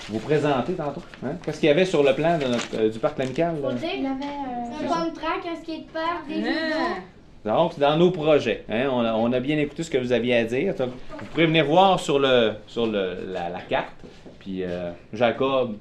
vous 0.09 0.19
présenter 0.19 0.73
tantôt. 0.73 1.01
Hein? 1.23 1.33
Qu'est-ce 1.43 1.59
qu'il 1.59 1.69
y 1.69 1.71
avait 1.71 1.85
sur 1.85 2.03
le 2.03 2.13
plan 2.13 2.37
du 2.37 2.99
parc 2.99 3.17
L'Amical? 3.19 3.55
Il 3.59 4.03
y 4.03 4.05
avait 4.05 4.85
un 4.85 5.09
track, 5.11 5.45
un 5.45 5.55
skatepark, 5.55 6.27
des 6.27 6.43
ah. 6.47 6.99
Donc, 7.45 7.77
dans 7.77 7.97
nos 7.97 8.11
projets, 8.11 8.63
hein, 8.69 8.87
on, 8.89 9.33
a, 9.33 9.39
bien 9.41 9.57
écouté 9.57 9.83
ce 9.83 9.89
que 9.89 9.97
vous 9.97 10.13
aviez 10.13 10.37
à 10.37 10.43
dire. 10.45 10.73
vous 10.77 11.25
pourrez 11.31 11.45
venir 11.45 11.65
voir 11.65 11.99
sur, 11.99 12.17
le, 12.17 12.53
sur 12.67 12.87
le, 12.87 13.17
la, 13.33 13.59
carte. 13.67 13.91
Puis 14.39 14.63
euh, 14.63 14.91
Jacob, 15.11 15.77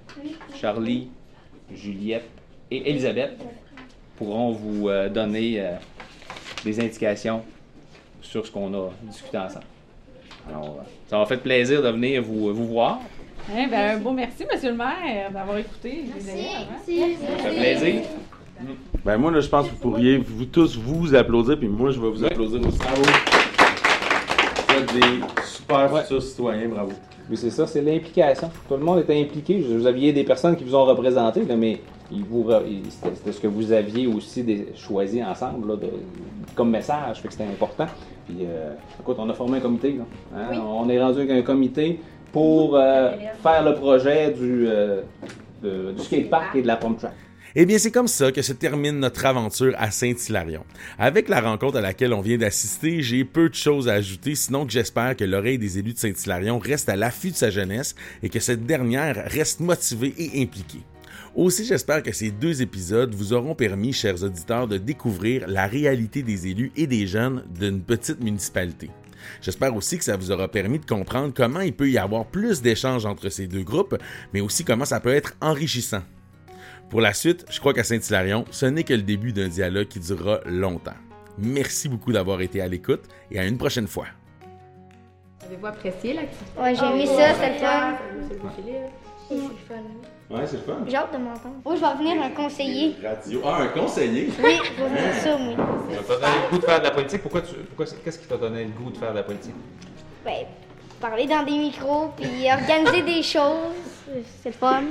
Charlie, 0.61 1.09
Juliette 1.73 2.29
et 2.71 2.91
Elisabeth 2.91 3.39
pourront 4.17 4.51
vous 4.51 4.89
euh, 4.89 5.09
donner 5.09 5.61
euh, 5.61 5.75
des 6.65 6.81
indications 6.81 7.45
sur 8.23 8.47
ce 8.47 8.51
qu'on 8.51 8.73
a 8.75 8.91
discuté 9.03 9.39
ensemble. 9.39 9.67
Alors, 10.49 10.85
ça 11.09 11.19
m'a 11.19 11.27
fait 11.27 11.37
plaisir 11.37 11.83
de 11.83 11.89
venir 11.89 12.23
vous, 12.23 12.53
vous 12.55 12.67
voir. 12.67 13.01
Eh 13.51 13.67
ben, 13.67 13.97
un 13.97 13.99
beau 13.99 14.13
merci, 14.13 14.45
Monsieur 14.51 14.71
le 14.71 14.77
maire, 14.77 15.31
d'avoir 15.33 15.59
écouté 15.59 16.05
élèves. 16.19 16.69
Hein? 16.71 17.17
Ça 17.21 17.49
fait 17.51 17.57
plaisir. 17.57 18.03
Ben 19.05 19.17
moi, 19.17 19.33
là, 19.33 19.41
je 19.41 19.49
pense 19.49 19.67
que 19.67 19.73
vous 19.73 19.79
pourriez 19.79 20.19
vous 20.19 20.45
tous 20.45 20.77
vous 20.77 21.15
applaudir, 21.15 21.59
puis 21.59 21.69
moi, 21.69 21.91
je 21.91 22.01
vais 22.01 22.09
vous 22.09 22.25
applaudir 22.25 22.61
aussi. 22.67 22.79
Bravo! 22.79 23.03
Vous 24.69 24.75
êtes 24.75 24.95
des 24.95 25.45
super 25.45 25.99
futurs 25.99 26.23
citoyens, 26.23 26.69
bravo. 26.69 26.93
Oui, 27.29 27.37
c'est 27.37 27.51
ça, 27.51 27.67
c'est 27.67 27.83
l'implication. 27.83 28.51
Tout 28.69 28.77
le 28.77 28.85
monde 28.85 29.01
était 29.01 29.21
impliqué. 29.21 29.61
Vous 29.61 29.87
aviez 29.87 30.13
des 30.13 30.25
personnes 30.25 30.57
qui 30.57 30.65
vous 30.65 30.75
ont 30.75 30.85
représenté, 30.85 31.43
mais 31.57 31.81
c'était 32.91 33.33
ce 33.33 33.41
que 33.41 33.47
vous 33.47 33.73
aviez 33.73 34.07
aussi 34.07 34.45
choisi 34.75 35.23
ensemble 35.23 35.79
comme 36.55 36.71
message, 36.71 37.21
fait 37.21 37.29
que 37.29 37.35
c'était 37.35 37.51
important. 37.51 37.87
Puis, 38.27 38.39
euh, 38.43 38.75
écoute, 39.01 39.17
on 39.19 39.29
a 39.29 39.35
formé 39.35 39.59
un 39.59 39.61
comité. 39.61 39.99
Hein. 40.35 40.59
On 40.65 40.89
est 40.89 41.01
rendu 41.01 41.21
avec 41.21 41.31
un 41.31 41.43
comité 41.43 41.99
pour 42.31 42.77
euh, 42.77 43.13
faire 43.43 43.65
le 43.65 43.75
projet 43.75 44.31
du, 44.33 44.67
euh, 44.67 45.03
du 45.63 46.03
skatepark 46.03 46.57
et 46.57 46.63
de 46.63 46.67
la 46.67 46.77
pump 46.77 46.99
track. 46.99 47.13
Eh 47.55 47.67
bien, 47.67 47.77
c'est 47.77 47.91
comme 47.91 48.09
ça 48.09 48.33
que 48.33 48.41
se 48.41 48.55
termine 48.55 48.99
notre 48.99 49.27
aventure 49.27 49.75
à 49.77 49.91
Saint-Hilarion. 49.91 50.65
Avec 50.99 51.29
la 51.29 51.43
rencontre 51.43 51.77
à 51.77 51.81
laquelle 51.83 52.15
on 52.15 52.23
vient 52.23 52.39
d'assister, 52.39 53.03
j'ai 53.03 53.25
peu 53.25 53.51
de 53.51 53.55
choses 53.55 53.91
à 53.91 53.93
ajouter, 53.93 54.35
sinon 54.35 54.65
que 54.65 54.73
j'espère 54.73 55.15
que 55.17 55.25
l'oreille 55.25 55.59
des 55.59 55.79
élus 55.79 55.93
de 55.93 55.99
Saint-Hilarion 55.99 56.59
reste 56.59 56.89
à 56.89 56.97
l'affût 56.97 57.31
de 57.31 57.37
sa 57.37 57.51
jeunesse 57.51 57.95
et 58.23 58.31
que 58.31 58.41
cette 58.41 58.65
dernière 58.65 59.17
reste 59.27 59.61
motivée 59.61 60.15
et 60.17 60.43
impliquée. 60.43 60.81
Aussi, 61.35 61.65
j'espère 61.65 62.03
que 62.03 62.13
ces 62.13 62.31
deux 62.31 62.61
épisodes 62.61 63.15
vous 63.15 63.33
auront 63.33 63.55
permis, 63.55 63.95
chers 63.95 64.23
auditeurs, 64.23 64.69
de 64.69 64.77
découvrir 64.77 65.49
la 65.49 65.67
réalité 65.67 66.23
des 66.23 66.47
élus 66.49 66.71
et 66.77 66.87
des 66.87 67.07
jeunes 67.07 67.43
d'une 67.59 67.81
petite 67.81 68.23
municipalité. 68.23 68.91
J'espère 69.41 69.75
aussi 69.75 69.97
que 69.97 70.05
ça 70.05 70.17
vous 70.19 70.31
aura 70.31 70.49
permis 70.49 70.79
de 70.79 70.85
comprendre 70.85 71.33
comment 71.35 71.61
il 71.61 71.73
peut 71.73 71.89
y 71.89 71.97
avoir 71.97 72.27
plus 72.27 72.61
d'échanges 72.61 73.07
entre 73.07 73.31
ces 73.31 73.47
deux 73.47 73.63
groupes, 73.63 73.97
mais 74.35 74.43
aussi 74.43 74.63
comment 74.63 74.85
ça 74.85 75.01
peut 75.01 75.15
être 75.15 75.35
enrichissant. 75.41 76.03
Pour 76.91 77.01
la 77.01 77.15
suite, 77.15 77.47
je 77.49 77.59
crois 77.61 77.73
qu'à 77.73 77.85
Saint-Hilarion, 77.85 78.45
ce 78.51 78.67
n'est 78.67 78.85
que 78.85 78.93
le 78.93 79.03
début 79.03 79.33
d'un 79.33 79.49
dialogue 79.49 79.89
qui 79.89 80.01
durera 80.01 80.41
longtemps. 80.45 80.93
Merci 81.39 81.89
beaucoup 81.89 82.13
d'avoir 82.13 82.43
été 82.43 82.61
à 82.61 82.69
l'écoute 82.69 83.05
et 83.31 83.39
à 83.39 83.47
une 83.47 83.57
prochaine 83.57 83.87
fois. 83.87 84.09
Avez-vous 85.47 85.67
apprécié 85.67 86.13
l'activité? 86.13 86.61
Ouais, 86.61 86.75
j'ai 86.75 86.85
aimé 86.85 87.07
ça, 87.07 87.33
c'était 87.35 87.55
le 87.55 87.59
fun. 87.59 87.99
C'est 89.29 89.35
le 89.35 89.41
fun. 89.67 89.75
Ouais, 90.33 90.47
c'est 90.47 90.57
le 90.57 90.63
fun. 90.63 90.79
J'ai 90.89 90.97
hâte 90.97 91.13
de 91.13 91.19
m'entendre. 91.19 91.57
Oh, 91.65 91.75
je 91.77 91.81
vais 91.81 91.95
venir 91.99 92.23
un 92.23 92.31
conseiller. 92.31 92.97
Radio. 93.05 93.41
Ah, 93.45 93.57
un 93.63 93.67
conseiller? 93.69 94.31
Oui, 94.43 94.59
je 94.65 94.83
vais 94.83 94.89
venir 94.89 95.15
ça, 95.23 95.37
oui. 95.39 95.55
Ça 96.07 96.15
t'a 96.15 96.21
donné 96.21 96.33
le 96.45 96.51
goût 96.51 96.59
de 96.59 96.65
faire 96.65 96.79
de 96.79 96.85
la 96.85 96.91
politique? 96.91 97.23
Pourquoi 97.23 97.43
tu, 97.43 97.55
pourquoi, 97.55 97.87
qu'est-ce 98.05 98.19
qui 98.19 98.27
t'a 98.27 98.37
donné 98.39 98.65
le 98.65 98.71
goût 98.71 98.91
de 98.91 98.97
faire 98.97 99.11
de 99.13 99.17
la 99.17 99.23
politique? 99.25 99.55
Ben, 100.25 100.47
parler 101.01 101.27
dans 101.27 101.43
des 101.43 101.59
micros, 101.59 102.11
puis 102.17 102.47
organiser 102.51 103.03
des 103.03 103.23
choses. 103.23 103.75
c'est 104.43 104.49
le 104.51 104.55
fun. 104.55 104.83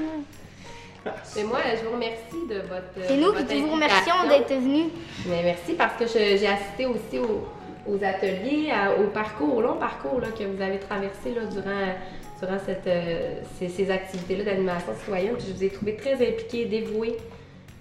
Mais 1.35 1.43
moi, 1.43 1.57
je 1.79 1.85
vous 1.87 1.93
remercie 1.93 2.47
de 2.47 2.59
votre. 2.67 3.07
C'est 3.07 3.17
nous 3.17 3.33
qui 3.33 3.61
vous 3.61 3.71
remercions 3.73 4.27
d'être 4.29 4.53
venus. 4.53 4.87
Mais 5.27 5.41
merci 5.43 5.73
parce 5.73 5.95
que 5.97 6.05
je- 6.05 6.37
j'ai 6.37 6.47
assisté 6.47 6.85
aussi 6.85 7.17
aux, 7.17 7.47
aux 7.87 8.03
ateliers, 8.03 8.69
à- 8.71 8.93
au 9.01 9.07
parcours, 9.07 9.55
au 9.55 9.61
long 9.61 9.77
parcours 9.77 10.19
là, 10.21 10.27
que 10.27 10.43
vous 10.43 10.61
avez 10.61 10.77
traversé 10.79 11.33
là, 11.33 11.45
durant, 11.45 11.95
durant 12.41 12.57
cette, 12.65 12.87
euh, 12.87 13.35
ces, 13.59 13.69
ces 13.69 13.91
activités-là 13.91 14.43
d'animation 14.45 14.93
citoyenne. 14.99 15.35
Puis 15.37 15.47
je 15.49 15.53
vous 15.53 15.63
ai 15.63 15.69
trouvé 15.69 15.95
très 15.95 16.13
impliqués, 16.13 16.65
dévoués. 16.65 17.17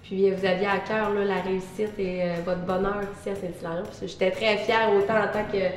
Puis 0.03 0.29
euh, 0.29 0.35
vous 0.35 0.45
aviez 0.45 0.67
à 0.67 0.79
cœur 0.79 1.13
là, 1.13 1.23
la 1.23 1.41
réussite 1.41 1.97
et 1.97 2.21
euh, 2.23 2.35
votre 2.45 2.61
bonheur 2.61 3.01
ici 3.19 3.29
à 3.29 3.35
Saint-Hilarion. 3.35 3.83
J'étais 4.05 4.31
très 4.31 4.57
fière 4.57 4.89
autant 4.93 5.19
en 5.19 5.27
tant 5.31 5.45
que, 5.51 5.69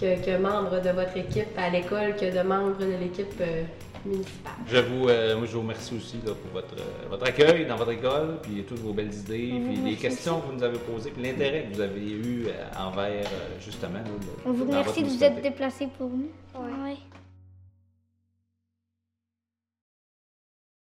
que, 0.00 0.24
que 0.24 0.36
membre 0.38 0.80
de 0.82 0.90
votre 0.90 1.16
équipe 1.16 1.56
à 1.56 1.70
l'école 1.70 2.16
que 2.16 2.36
de 2.36 2.42
membre 2.42 2.78
de 2.78 2.86
l'équipe 3.00 3.40
euh, 3.40 3.62
municipale. 4.04 4.52
Je 4.66 4.78
vous, 4.78 5.08
euh, 5.08 5.36
moi, 5.36 5.46
je 5.46 5.52
vous 5.52 5.60
remercie 5.60 5.94
aussi 5.94 6.16
là, 6.26 6.32
pour 6.32 6.50
votre, 6.52 6.74
euh, 6.74 7.08
votre 7.08 7.24
accueil 7.28 7.66
dans 7.66 7.76
votre 7.76 7.92
école, 7.92 8.38
puis 8.42 8.64
toutes 8.66 8.80
vos 8.80 8.92
belles 8.92 9.14
idées, 9.14 9.52
puis 9.64 9.76
les 9.90 9.94
questions 9.94 10.40
que 10.40 10.46
vous 10.46 10.52
nous 10.54 10.62
avez 10.64 10.78
posées, 10.78 11.10
puis 11.10 11.22
l'intérêt 11.22 11.68
que 11.70 11.76
vous 11.76 11.80
avez 11.82 12.10
eu 12.10 12.46
envers, 12.76 13.26
justement, 13.60 13.98
là, 13.98 14.10
On 14.44 14.50
vous 14.50 14.64
remercie 14.64 15.04
de 15.04 15.08
vous 15.08 15.22
être 15.22 15.40
déplacés 15.40 15.88
pour 15.96 16.08
nous. 16.08 16.30
Ouais. 16.56 16.96